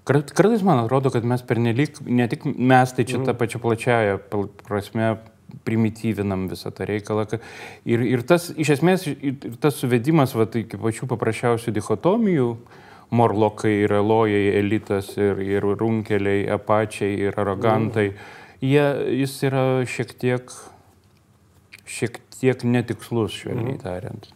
Kartais 0.06 0.62
man 0.66 0.80
atrodo, 0.84 1.10
kad 1.12 1.26
mes 1.28 1.42
pernelyg, 1.46 1.98
ne 2.06 2.26
tik 2.30 2.46
mes, 2.46 2.94
tai 2.94 3.06
čia 3.08 3.18
mm. 3.18 3.26
ta 3.28 3.34
pačia 3.38 3.60
plačiaja 3.62 4.18
prasme 4.62 5.14
primityvinam 5.66 6.48
visą 6.50 6.72
tą 6.74 6.86
reikalą. 6.88 7.26
Ir, 7.88 8.04
ir 8.06 8.22
tas, 8.26 8.50
iš 8.54 8.76
esmės, 8.76 9.06
ir 9.10 9.58
tas 9.62 9.78
suvedimas, 9.80 10.34
va, 10.38 10.46
tai 10.50 10.64
kaip 10.68 10.82
pačių 10.84 11.08
paprasčiausių 11.10 11.74
dichotomijų, 11.76 12.50
morlokai 13.10 13.72
ir 13.84 13.94
elojai, 13.98 14.44
elitas 14.60 15.12
ir, 15.18 15.42
ir 15.42 15.66
runkeliai, 15.66 16.44
apačiai 16.54 17.18
ir 17.26 17.38
arogantai, 17.42 18.12
mm. 18.12 18.64
jie, 18.70 18.86
jis 19.22 19.36
yra 19.50 19.64
šiek 19.90 20.14
tiek, 20.20 20.54
šiek 21.90 22.20
tiek 22.38 22.64
netikslus, 22.64 23.34
švelniai 23.42 23.76
mm. 23.76 23.82
tariant. 23.82 24.30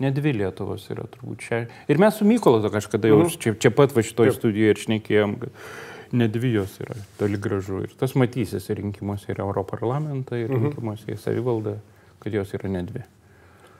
Ne 0.00 0.08
dvi 0.16 0.32
Lietuvos 0.38 0.86
yra 0.94 1.04
turbūt 1.12 1.42
čia. 1.44 1.64
Ir 1.90 1.98
mes 2.00 2.16
su 2.16 2.24
Mykolo 2.24 2.70
kažkada 2.72 3.10
jau 3.10 3.24
mm. 3.24 3.38
čia, 3.42 3.54
čia 3.60 3.74
pat 3.74 3.92
va 3.92 4.04
šitoj 4.06 4.32
studijoje 4.38 4.76
ir 4.76 4.84
šnekėjom. 4.86 5.34
Kad, 5.42 5.64
ne 6.12 6.28
dvi 6.28 6.52
jos 6.52 6.76
yra, 6.82 6.96
toli 7.18 7.38
gražu. 7.40 7.84
Ir 7.86 7.94
tas 7.98 8.14
matysis 8.18 8.68
rinkimuose 8.76 9.32
ir 9.32 9.40
Europarlamentą, 9.44 10.38
ir 10.38 10.50
mhm. 10.50 10.68
rinkimuose 10.68 11.14
į 11.14 11.18
savivaldą, 11.20 11.78
kad 12.22 12.36
jos 12.36 12.54
yra 12.58 12.70
ne 12.72 12.84
dvi. 12.88 13.06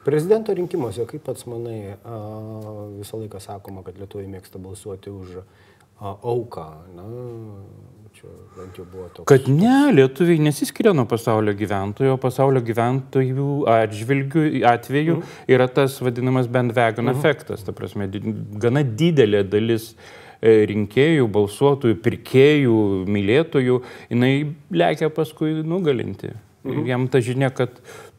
Prezidento 0.04 0.54
rinkimuose, 0.56 1.04
kaip 1.08 1.26
pats 1.26 1.44
manai, 1.50 1.96
visą 2.96 3.20
laiką 3.20 3.40
sakoma, 3.44 3.84
kad 3.84 3.98
lietuviai 4.00 4.30
mėgsta 4.32 4.60
balsuoti 4.62 5.12
už 5.12 5.34
auką. 6.00 6.64
Na, 6.96 7.04
čia 8.16 8.30
bent 8.56 8.80
jau 8.80 8.86
buvo 8.88 9.10
toks. 9.12 9.26
Kad 9.28 9.50
ne, 9.52 9.90
lietuviai 9.92 10.40
nesiskiria 10.40 10.94
nuo 10.96 11.04
pasaulio 11.10 11.52
gyventojų, 11.58 12.14
o 12.14 12.22
pasaulio 12.22 12.64
gyventojų 12.64 13.50
atžvilgių 13.74 14.46
atveju 14.72 15.18
mm. 15.18 15.36
yra 15.52 15.68
tas 15.68 16.00
vadinamas 16.00 16.48
bandwagon 16.48 17.10
mm. 17.10 17.20
efektas. 17.20 17.66
Ta 17.66 17.76
prasme, 17.76 18.08
gana 18.64 18.80
didelė 18.80 19.44
dalis 19.52 19.92
uh, 19.92 20.16
rinkėjų, 20.42 21.26
balsuotojų, 21.32 21.98
pirkėjų, 22.04 22.76
mylėtojų, 23.10 23.80
jinai 24.12 24.34
lekia 24.72 25.10
paskui 25.12 25.60
nugalinti. 25.66 26.32
Mhm. 26.64 26.86
Jam 26.86 27.08
ta 27.08 27.20
žinia, 27.24 27.50
kad 27.50 27.70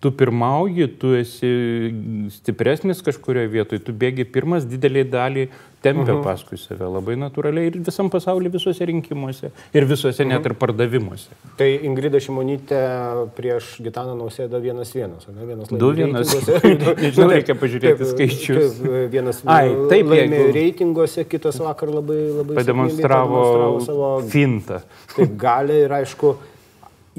tu 0.01 0.11
pirmauji, 0.11 0.87
tu 0.97 1.13
esi 1.13 1.49
stipresnis 2.33 3.03
kažkurioje 3.05 3.51
vietoje, 3.53 3.83
tu 3.85 3.93
bėgi 3.93 4.25
pirmas 4.25 4.65
didelį 4.65 5.03
dalį 5.13 5.43
tempia 5.81 6.13
-huh. 6.13 6.23
paskui 6.25 6.57
save 6.57 6.85
labai 6.85 7.15
natūraliai 7.21 7.69
ir 7.69 7.77
visam 7.85 8.09
pasaulyje, 8.09 8.51
visuose 8.53 8.85
rinkimuose 8.85 9.51
ir 9.73 9.85
visuose 9.85 10.23
-huh. 10.23 10.27
net 10.27 10.45
ir 10.45 10.53
pardavimuose. 10.53 11.29
Tai 11.57 11.69
Ingrida 11.89 12.19
Šimonytė 12.19 12.81
prieš 13.37 13.77
Gitaną 13.85 14.17
Nausėdą 14.17 14.61
vienas 14.61 14.93
vienas, 14.95 15.27
ne 15.27 15.45
vienas 15.45 15.71
laimėjo. 15.71 15.79
Du 15.79 15.93
vienas. 15.93 16.35
Nežinau, 17.05 17.29
reikia 17.37 17.55
pažiūrėti 17.55 17.97
taip, 17.97 18.11
skaičius. 18.13 18.77
Taip, 18.81 19.11
vienas 19.11 19.41
Ai, 19.45 19.69
taip, 19.89 20.05
laimėjo 20.05 20.45
jeigu... 20.45 20.53
reitinguose, 20.53 21.25
kitas 21.25 21.59
vakar 21.59 21.89
labai, 21.89 22.21
labai 22.41 22.55
pademonstravo, 22.55 23.41
pademonstravo 23.41 23.79
savo 23.85 24.21
fintą. 24.29 24.81
Taip, 25.15 25.37
gali 25.37 25.83
ir 25.85 25.93
aišku, 26.01 26.35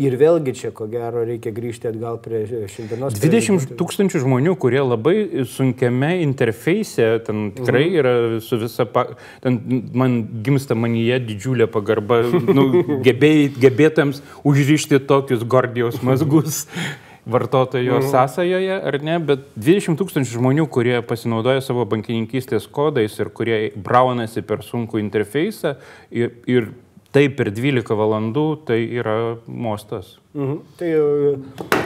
Ir 0.00 0.14
vėlgi 0.16 0.54
čia, 0.56 0.70
ko 0.72 0.86
gero, 0.88 1.20
reikia 1.28 1.50
grįžti 1.52 1.90
atgal 1.90 2.16
prie 2.24 2.46
šiandienos. 2.48 3.18
20 3.20 3.74
tūkstančių 3.76 4.22
žmonių, 4.22 4.54
kurie 4.56 4.80
labai 4.80 5.44
sunkiame 5.52 6.14
interfeise, 6.24 7.18
ten 7.26 7.50
tikrai 7.52 7.82
mhm. 7.90 7.98
yra 8.00 8.14
su 8.40 8.56
visa, 8.62 8.86
pa, 8.88 9.04
ten 9.44 9.60
man 9.92 10.22
gimsta 10.46 10.72
manyje 10.78 11.18
didžiulė 11.28 11.66
pagarba, 11.68 12.22
nu, 12.56 12.86
gebėj, 13.04 13.50
gebėtams 13.60 14.22
užrišti 14.48 15.02
tokius 15.10 15.44
gordijos 15.44 16.00
mazgus 16.00 16.62
vartotojo 17.28 17.98
mhm. 17.98 18.08
sąsajoje, 18.14 18.78
ar 18.88 18.96
ne, 19.04 19.18
bet 19.28 19.44
20 19.60 20.00
tūkstančių 20.00 20.38
žmonių, 20.40 20.64
kurie 20.72 20.96
pasinaudoja 21.04 21.60
savo 21.60 21.84
bankininkystės 21.90 22.64
kodais 22.72 23.20
ir 23.20 23.28
kurie 23.28 23.60
braunasi 23.76 24.40
per 24.40 24.64
sunkų 24.64 25.04
interfeisą 25.04 25.76
ir, 26.08 26.32
ir 26.48 26.72
Tai 27.12 27.26
per 27.36 27.50
12 27.52 27.92
valandų 27.92 28.44
tai 28.68 28.80
yra 28.88 29.36
mostas. 29.44 30.14
Mhm. 30.32 30.60
Tai 30.80 30.88
e, 30.88 31.80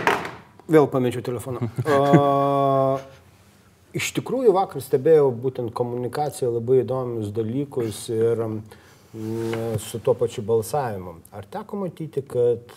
vėl 0.70 0.86
pamečiau 0.90 1.24
telefoną. 1.26 1.66
A, 1.90 2.98
iš 3.96 4.12
tikrųjų 4.20 4.54
vakar 4.54 4.84
stebėjau 4.84 5.32
būtent 5.34 5.74
komunikaciją 5.74 6.52
labai 6.60 6.82
įdomius 6.84 7.32
dalykus 7.34 8.04
ir 8.14 8.44
m, 8.46 8.60
su 9.82 9.98
tuo 9.98 10.14
pačiu 10.14 10.46
balsavimu. 10.46 11.16
Ar 11.34 11.50
teko 11.50 11.82
matyti, 11.82 12.22
kad 12.22 12.70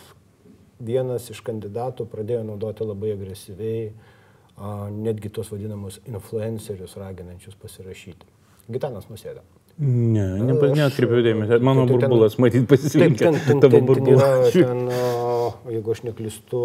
vienas 0.82 1.30
iš 1.30 1.44
kandidatų 1.46 2.08
pradėjo 2.10 2.42
naudoti 2.50 2.82
labai 2.88 3.14
agresyviai 3.14 3.86
a, 3.92 4.90
netgi 4.90 5.30
tos 5.30 5.54
vadinamus 5.54 6.02
influencerius 6.02 6.98
raginančius 6.98 7.54
pasirašyti? 7.62 8.26
Gitanas 8.70 9.06
nusėda. 9.06 9.46
Ne, 9.80 10.24
ne 10.44 10.54
neatkreipiu 10.76 11.22
dėmesio. 11.24 11.56
Mano 11.64 11.86
tai 11.88 11.94
burbulas, 11.96 12.34
ten, 12.36 12.44
matyt, 12.44 12.66
pasislinkę. 12.68 13.30
Taip, 13.32 13.46
ten, 13.48 13.62
ten, 13.64 14.82
jeigu 15.72 15.94
aš 15.94 16.02
neklistu, 16.04 16.60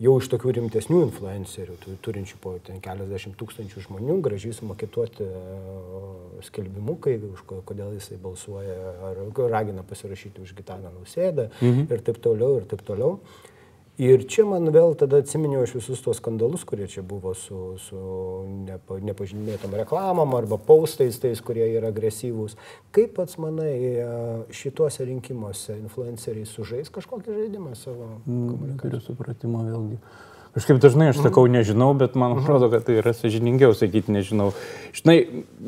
jau 0.00 0.14
iš 0.22 0.30
tokių 0.32 0.54
rimtesnių 0.58 1.02
influencerių, 1.10 1.76
turinčių 2.04 2.40
po 2.40 2.54
ten 2.64 2.80
keliasdešimt 2.84 3.36
tūkstančių 3.40 3.84
žmonių, 3.86 4.16
gražiai 4.24 4.56
sumakituoti 4.56 5.28
skelbimukai, 6.48 7.18
už 7.28 7.44
kodėl 7.68 7.92
jisai 7.98 8.16
balsuoja, 8.22 8.78
ar 9.10 9.20
ragina 9.52 9.84
pasirašyti 9.86 10.46
už 10.46 10.56
Gitaną 10.56 10.94
Nausėdą 10.96 11.50
mhm. 11.60 11.90
ir 11.92 12.06
taip 12.08 12.22
toliau, 12.24 12.62
ir 12.62 12.70
taip 12.72 12.86
toliau. 12.88 13.18
Ir 13.94 14.24
čia 14.26 14.42
man 14.42 14.66
vėl 14.74 14.96
tada 14.98 15.20
atsiminiau 15.22 15.62
iš 15.62 15.76
visus 15.76 16.00
tos 16.02 16.18
skandalus, 16.18 16.64
kurie 16.66 16.88
čia 16.90 17.04
buvo 17.06 17.30
su, 17.38 17.76
su 17.78 17.98
nepa, 18.66 18.98
nepažymėtom 18.98 19.76
reklamom 19.78 20.34
arba 20.34 20.58
paustais, 20.58 21.20
tais, 21.22 21.38
kurie 21.38 21.68
yra 21.76 21.92
agresyvūs. 21.94 22.56
Kaip 22.94 23.14
pats 23.14 23.38
manai, 23.38 23.70
e, 24.02 24.08
šituose 24.50 25.06
rinkimuose 25.06 25.78
influenceriai 25.78 26.48
sužais 26.50 26.90
kažkokį 26.90 27.38
žaidimą 27.38 27.76
savo 27.78 28.10
mm, 28.26 28.50
komunikaciją? 28.50 28.82
Turiu 28.82 29.02
supratimo 29.04 29.62
vėlgi. 29.62 30.02
Kažkaip 30.58 30.82
dažnai 30.82 31.12
aš 31.12 31.22
sakau 31.22 31.46
nežinau, 31.50 31.92
bet 31.98 32.18
man 32.18 32.34
mhm. 32.34 32.42
atrodo, 32.42 32.74
kad 32.74 32.86
tai 32.88 32.98
yra 32.98 33.14
sažiningiau 33.14 33.78
sakyti 33.78 34.10
nežinau. 34.14 34.50
Žinai, 34.98 35.20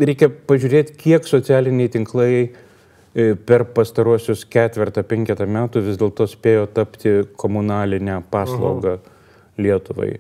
reikia 0.03 0.35
pažiūrėti, 0.51 0.99
kiek 0.99 1.31
socialiniai 1.31 1.95
tinklai 1.95 2.31
uh, 2.43 2.66
per 3.49 3.65
pastaruosius 3.73 4.45
ketvertą, 4.53 5.05
penketą 5.09 5.47
metų 5.49 5.83
vis 5.87 6.01
dėlto 6.01 6.27
spėjo 6.29 6.67
tapti 6.69 7.19
komunalinę 7.41 8.23
paslaugą 8.31 8.97
-huh. 8.99 9.13
Lietuvai 9.57 10.19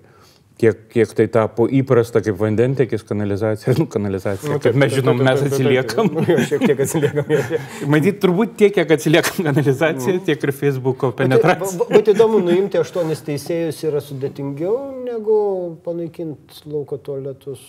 kiek, 0.60 0.80
kiek 0.92 1.12
tai 1.16 1.26
tapo 1.32 1.66
įprasta 1.72 2.22
kaip 2.24 2.36
vandentekis, 2.40 3.04
kanalizacija, 3.06 3.74
nu, 3.78 3.86
kanalizacija. 3.92 4.54
Nu, 4.54 4.60
kaip 4.62 4.78
mes 4.80 4.94
žinom, 4.96 5.20
mes 5.28 5.44
atsiliekam. 5.46 6.10
Šiek 6.48 6.64
tiek 6.64 6.82
atsiliekam. 6.86 7.32
Matyt, 7.92 8.20
turbūt 8.24 8.56
tiek, 8.60 8.74
kiek 8.76 8.94
atsiliekam 8.96 9.48
kanalizacija, 9.50 10.18
tiek 10.28 10.46
ir 10.48 10.54
Facebook'o 10.56 11.12
penetracija. 11.16 11.88
Bet 11.92 12.12
įdomu, 12.14 12.40
nuimti 12.44 12.80
aštuonis 12.80 13.24
teisėjus 13.26 13.82
yra 13.88 14.02
sudėtingiau 14.04 14.78
negu 15.04 15.40
panaikinti 15.84 16.64
lauko 16.72 17.00
tualetus. 17.00 17.64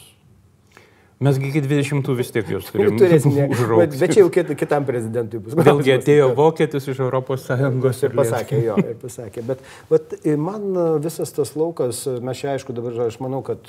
Mesgi 1.20 1.48
iki 1.50 1.62
20 1.66 2.10
vis 2.14 2.28
tiek 2.30 2.50
jūs 2.52 2.68
turime. 2.70 2.94
Turėsim, 3.00 3.32
ne. 3.34 3.48
bet, 3.80 3.94
bet 3.98 4.12
čia 4.14 4.20
jau 4.20 4.28
kit, 4.34 4.52
kitam 4.60 4.84
prezidentui 4.86 5.40
bus. 5.42 5.56
Vėlgi 5.58 5.96
atėjo 5.96 6.28
vokietis 6.38 6.86
iš 6.92 7.00
Europos 7.02 7.48
Sąjungos 7.48 8.02
ir 8.06 8.12
pasakė, 8.20 8.60
jo, 8.62 8.76
ir 8.84 9.00
pasakė. 9.02 9.42
Bet, 9.48 9.64
bet 9.90 10.14
man 10.38 10.68
visas 11.02 11.32
tas 11.34 11.56
laukas, 11.58 12.04
mes 12.22 12.38
čia 12.38 12.52
aišku 12.54 12.76
dabar, 12.78 13.00
aš 13.08 13.18
manau, 13.24 13.40
kad 13.46 13.66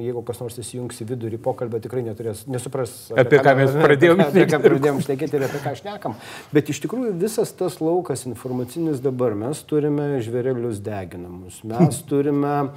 jeigu 0.00 0.22
kas 0.24 0.40
nors 0.40 0.56
įsijungs 0.62 1.02
į 1.04 1.08
vidurį 1.10 1.40
pokalbę, 1.44 1.82
tikrai 1.84 2.00
neturės, 2.06 2.46
nesupras, 2.48 2.94
apie, 3.12 3.26
apie 3.26 3.42
ką 3.44 3.54
mes 3.58 3.76
pradėjome. 3.76 4.28
Apie 4.30 4.46
ką 4.48 4.60
pradėjome 4.64 5.04
šnekėti 5.04 5.36
ir 5.36 5.44
apie 5.50 5.60
ką 5.66 5.74
šnekam. 5.82 6.16
Bet 6.54 6.72
iš 6.72 6.80
tikrųjų 6.86 7.12
visas 7.20 7.52
tas 7.60 7.76
laukas 7.84 8.24
informacinis 8.30 9.04
dabar, 9.04 9.36
mes 9.36 9.60
turime 9.68 10.14
žvėrelius 10.24 10.80
deginamus, 10.88 11.60
mes 11.68 12.00
turime 12.08 12.70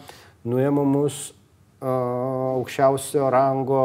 nuėmamus 0.44 1.30
aukščiausio 1.84 3.30
rango 3.34 3.84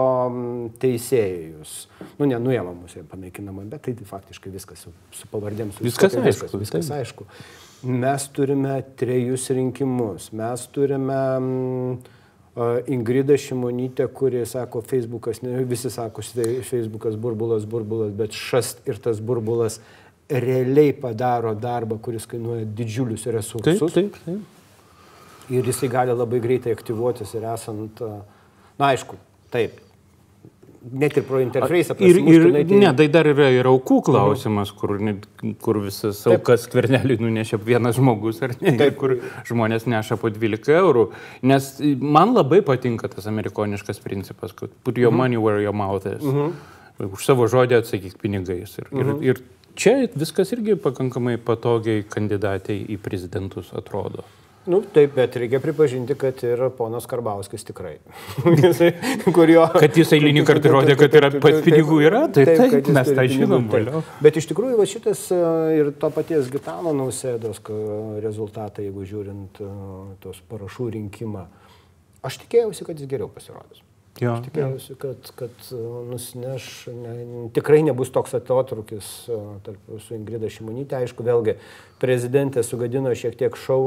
teisėjus. 0.81 1.75
Nu, 2.19 2.29
ne, 2.29 2.39
nuėmamus 2.43 2.97
ir 2.99 3.07
panaikinama, 3.11 3.65
bet 3.71 3.89
tai 3.89 3.95
faktiškai 4.09 4.53
viskas 4.55 4.87
su, 4.87 5.31
pavardėm. 5.33 5.73
Su 5.75 5.87
viskas, 5.87 6.15
viskas 6.15 6.23
aišku. 6.23 6.61
Viskas, 6.61 6.61
viskas 6.63 6.93
aišku. 6.99 7.27
Mes 7.89 8.27
turime 8.35 8.81
trejus 8.99 9.47
rinkimus, 9.55 10.33
mes 10.35 10.67
turime 10.75 11.21
uh, 11.39 12.91
Ingrida 12.91 13.39
Šimonytė, 13.39 14.09
kuri 14.15 14.43
sako, 14.51 14.83
Facebookas, 14.87 15.43
ne, 15.47 15.63
visi 15.67 15.91
sako, 15.95 16.25
Facebookas 16.67 17.19
burbulas, 17.19 17.67
burbulas, 17.71 18.13
bet 18.19 18.35
šast 18.35 18.87
ir 18.91 18.99
tas 19.03 19.23
burbulas 19.23 19.79
realiai 20.29 20.93
padaro 20.93 21.55
darbą, 21.57 21.97
kuris 22.03 22.27
kainuoja 22.29 22.67
didžiulius 22.79 23.27
resursus. 23.33 23.79
Taip, 23.79 23.95
taip, 23.95 24.23
taip 24.27 24.55
ir 25.51 25.69
jisai 25.69 25.91
gali 25.93 26.15
labai 26.17 26.41
greitai 26.45 26.73
aktyvuotis 26.77 27.35
ir 27.39 27.47
esant, 27.53 28.01
na 28.79 28.91
aišku, 28.93 29.19
taip. 29.53 29.85
Net 30.79 31.17
ir 31.19 31.25
pro 31.27 31.41
interfejsą. 31.43 31.97
Ir, 32.07 32.21
ir 32.31 32.45
tai... 32.55 32.63
ne, 32.79 32.91
tai 33.01 33.09
dar 33.11 33.27
yra 33.27 33.49
ir 33.51 33.67
aukų 33.67 33.97
klausimas, 34.07 34.71
kur, 34.79 34.95
kur 35.65 35.81
visas 35.83 36.21
aukas 36.31 36.69
kvernelį 36.71 37.17
nunešė 37.19 37.59
vienas 37.67 37.99
žmogus, 37.99 38.39
ar 38.47 38.55
ne, 38.63 38.77
Taip. 38.79 38.95
kur 39.01 39.17
žmonės 39.49 39.89
neša 39.91 40.17
po 40.23 40.31
12 40.33 40.79
eurų. 40.79 41.09
Nes 41.51 41.69
man 41.99 42.33
labai 42.37 42.63
patinka 42.65 43.11
tas 43.11 43.27
amerikoniškas 43.29 43.99
principas, 44.05 44.55
kad 44.55 44.71
put 44.87 45.03
your 45.03 45.11
mhm. 45.11 45.25
money 45.25 45.43
where 45.43 45.61
your 45.65 45.75
mouth 45.75 46.07
is. 46.07 46.23
Mhm. 46.23 46.55
Už 47.11 47.27
savo 47.27 47.51
žodį 47.51 47.81
atsakyk 47.83 48.15
pinigais. 48.23 48.79
Ir, 48.79 48.89
mhm. 48.95 49.19
ir, 49.27 49.35
ir 49.35 49.75
čia 49.79 49.99
viskas 50.15 50.55
irgi 50.55 50.79
pakankamai 50.79 51.41
patogiai 51.43 52.07
kandidatai 52.07 52.85
į 52.87 53.03
prezidentus 53.03 53.75
atrodo. 53.75 54.23
Nu, 54.69 54.83
taip, 54.93 55.15
bet 55.17 55.37
reikia 55.41 55.61
pripažinti, 55.65 56.13
kad 56.19 56.43
ir 56.45 56.61
ponas 56.77 57.07
Karbauskis 57.09 57.65
tikrai. 57.65 57.95
Kurio, 59.37 59.63
kad 59.73 59.97
jis 59.97 60.13
eilinį 60.19 60.45
kartą 60.49 60.75
rodė, 60.75 60.97
kad 61.01 61.17
yra 61.17 61.31
pat 61.33 61.63
pinigų 61.65 62.03
yra, 62.05 62.23
tai 62.33 62.45
taip, 62.51 62.75
taip 62.75 62.93
mes 62.93 63.13
tą 63.17 63.25
žinom. 63.33 63.69
Bet 64.21 64.37
iš 64.37 64.51
tikrųjų, 64.53 64.77
va, 64.77 64.89
šitas 64.89 65.25
e, 65.33 65.41
ir 65.79 65.93
to 65.97 66.13
paties 66.13 66.53
Gitano 66.53 66.93
nausėdos 66.97 67.63
rezultatai, 68.25 68.91
jeigu 68.91 69.09
žiūrint 69.09 69.63
e, 69.65 69.73
tos 70.21 70.45
parašų 70.53 70.93
rinkimą, 70.99 71.49
aš 72.29 72.43
tikėjausi, 72.45 72.85
kad 72.85 73.01
jis 73.01 73.09
geriau 73.09 73.33
pasirodys. 73.33 73.88
Jo, 74.19 74.35
aš 74.35 74.47
tikėjausi, 74.49 74.95
kad, 74.99 75.29
kad 75.39 75.69
e, 75.71 75.81
nusineš, 76.09 76.65
ne, 76.91 77.13
tikrai 77.55 77.85
nebus 77.87 78.11
toks 78.15 78.35
atotrukis 78.39 79.11
tarp 79.67 79.93
su 80.03 80.17
Ingrida 80.17 80.51
Šimonytė. 80.51 81.05
Aišku, 81.05 81.27
vėlgi, 81.27 81.55
prezidentė 82.03 82.65
sugadino 82.67 83.13
šiek 83.19 83.37
tiek 83.39 83.59
šau, 83.59 83.83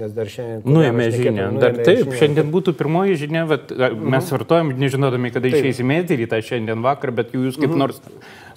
nes 0.00 0.12
dar 0.16 0.28
šiandien... 0.32 0.64
Nuėmė 0.68 1.08
žinią. 1.14 1.48
Dar 1.60 1.78
taip, 1.80 2.04
žinią. 2.04 2.18
šiandien 2.20 2.52
būtų 2.52 2.76
pirmoji 2.76 3.16
žinia, 3.24 3.46
bet 3.48 3.72
mes 3.72 3.96
mhm. 3.96 4.30
vartojam, 4.36 4.74
nežinodami, 4.80 5.32
kada 5.34 5.52
išeisime 5.52 6.02
į 6.04 6.28
tą 6.30 6.42
šiandien 6.44 6.84
vakar, 6.84 7.14
bet 7.16 7.32
jūs 7.36 7.60
kaip 7.60 7.72
mhm. 7.72 7.80
nors 7.80 8.04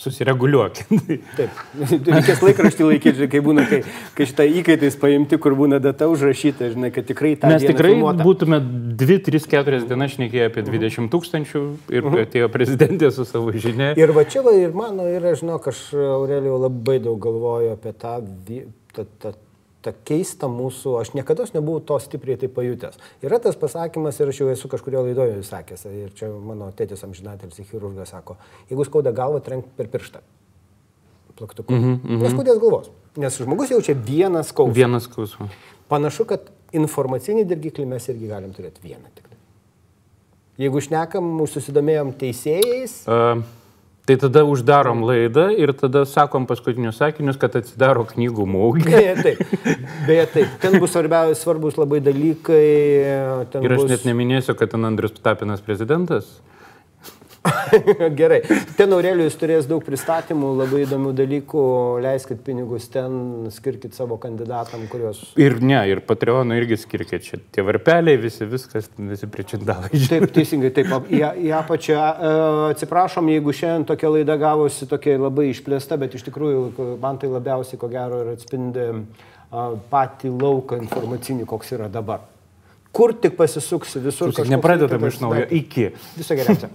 susireguliuokit. 0.04 0.92
Taip, 1.40 1.62
reikės 1.80 2.44
laikraštį 2.44 2.88
laikyti, 2.90 3.30
kai 3.32 3.42
būna, 3.46 3.66
kai, 3.70 3.82
kai 4.18 4.28
šitą 4.30 4.48
įkaitais 4.62 4.98
paimti, 5.02 5.40
kur 5.42 5.56
būna 5.60 5.80
data 5.84 6.10
užrašyta, 6.12 6.72
žinai, 6.76 6.92
kad 6.96 7.08
tikrai 7.10 7.34
tą... 7.40 7.54
Mes 7.54 7.66
tikrai 7.66 7.96
filmuota. 7.96 8.26
būtume 8.28 8.60
2, 9.00 9.20
3, 9.30 9.44
4 9.56 9.82
dienas 9.90 10.16
šnekėję 10.18 10.52
apie 10.52 10.66
20 10.68 11.12
tūkstančių 11.14 11.64
ir 11.94 12.04
mhm. 12.04 12.22
atėjo 12.28 12.52
prezidentė 12.54 13.12
su 13.16 13.28
savo 13.30 13.56
žinia. 13.56 13.94
Ir 14.00 14.14
va 14.16 14.28
čia 14.28 14.46
va 14.46 14.56
ir 14.60 14.76
mano 14.78 15.08
yra, 15.10 15.36
žinok, 15.40 15.72
aš 15.74 15.86
Aurelijau 15.94 16.60
labai 16.68 17.00
daug 17.04 17.20
galvoju 17.24 17.74
apie 17.78 17.96
tą 17.98 18.20
ta, 18.94 19.06
ta, 19.20 19.34
ta 19.84 19.94
keista 20.08 20.48
mūsų, 20.52 20.96
aš 21.02 21.12
niekada 21.18 21.46
nebuvau 21.54 21.82
to 21.84 21.98
stipriai 22.02 22.40
tai 22.40 22.50
pajutęs. 22.52 23.00
Yra 23.26 23.40
tas 23.44 23.58
pasakymas 23.60 24.20
ir 24.20 24.32
aš 24.32 24.40
jau 24.42 24.50
esu 24.52 24.72
kažkurio 24.72 25.04
laidoje 25.08 25.42
sakęs, 25.48 25.86
ir 25.92 26.14
čia 26.18 26.30
mano 26.32 26.70
tėtis 26.78 27.04
amžinatelis 27.06 27.60
chirurgas 27.70 28.14
sako, 28.16 28.38
jeigu 28.72 28.88
skauda 28.88 29.14
galvą, 29.16 29.44
trenk 29.44 29.68
per 29.78 29.92
pirštą. 29.92 30.24
Plaktuku. 31.36 31.74
Mm 31.74 31.84
-hmm, 31.84 31.98
mm 32.04 32.10
-hmm. 32.10 32.24
Neskaudės 32.24 32.60
galvos. 32.62 32.90
Nes 33.18 33.38
žmogus 33.38 33.72
jaučia 33.72 33.94
vieną 33.94 34.44
skausmą. 34.44 34.74
Vieną 34.74 35.00
skausmą. 35.00 35.48
Panašu, 35.88 36.26
kad 36.26 36.40
informacinį 36.72 37.46
dirgiklį 37.46 37.86
mes 37.86 38.10
irgi 38.10 38.28
galim 38.28 38.54
turėti 38.54 38.82
vieną 38.84 39.10
tik. 39.16 39.26
Jeigu 40.58 40.82
šnekam, 40.82 41.48
susidomėjom 41.48 42.14
teisėjais. 42.14 43.08
Uh. 43.08 43.44
Tai 44.04 44.18
tada 44.20 44.42
uždarom 44.44 45.06
laidą 45.08 45.46
ir 45.56 45.72
tada 45.80 46.02
sakom 46.04 46.44
paskutinius 46.44 46.98
sakinius, 47.00 47.38
kad 47.40 47.54
atsidaro 47.56 48.04
knygų 48.10 48.48
mūgį. 48.52 48.84
Beje, 48.90 49.14
taip. 49.24 49.54
Beje, 50.10 50.26
taip. 50.34 50.58
Ten 50.60 50.76
bus 50.84 50.92
svarbiausia, 50.92 51.38
svarbus 51.40 51.78
labai 51.80 52.02
dalykai. 52.04 52.66
Ir 53.64 53.76
aš 53.78 53.80
bus... 53.80 53.88
net 53.94 54.04
neminėsiu, 54.10 54.58
kad 54.60 54.74
ten 54.76 54.84
Andrius 54.90 55.16
Tapinas 55.24 55.64
prezidentas. 55.64 56.28
Gerai. 58.20 58.40
Ten 58.78 58.94
Aurelijus 58.96 59.36
turės 59.40 59.68
daug 59.68 59.84
pristatymų, 59.84 60.54
labai 60.62 60.84
įdomių 60.86 61.12
dalykų, 61.18 61.64
leiskit 62.04 62.44
pinigus 62.46 62.88
ten, 62.94 63.50
skirkit 63.54 63.96
savo 63.98 64.18
kandidatam, 64.22 64.86
kurios. 64.92 65.22
Ir 65.40 65.58
ne, 65.64 65.80
ir 65.92 66.04
Patreonų 66.08 66.60
irgi 66.62 66.80
skirkit 66.84 67.28
čia. 67.28 67.40
Tie 67.54 67.66
varpeliai, 67.66 68.20
visi 68.22 68.48
viskas, 68.50 68.90
visi 68.98 69.30
pričindalai. 69.32 69.92
Taip, 70.12 70.30
teisingai, 70.36 70.72
taip. 70.76 70.92
Į, 71.14 71.22
į 71.48 71.54
apačią. 71.58 72.00
Atsiprašom, 72.72 73.32
jeigu 73.34 73.56
šiandien 73.56 73.88
tokia 73.92 74.12
laida 74.14 74.38
gavosi 74.40 74.88
tokia 74.90 75.18
labai 75.20 75.50
išplėsta, 75.52 76.00
bet 76.02 76.16
iš 76.18 76.28
tikrųjų 76.30 76.98
man 77.04 77.20
tai 77.22 77.32
labiausiai 77.32 77.82
ko 77.82 77.92
gero 77.92 78.24
ir 78.24 78.34
atspindi 78.38 78.92
patį 79.92 80.32
lauką 80.34 80.80
informacinį, 80.82 81.48
koks 81.50 81.76
yra 81.78 81.90
dabar. 81.92 82.24
Kur 82.94 83.16
tik 83.18 83.34
pasisuksi 83.38 84.04
visur. 84.06 84.34
Nepradedam 84.50 85.10
iš 85.10 85.20
naujo. 85.24 85.50
Iki. 85.50 85.90
Viso 86.20 86.38
geriausio. 86.38 86.70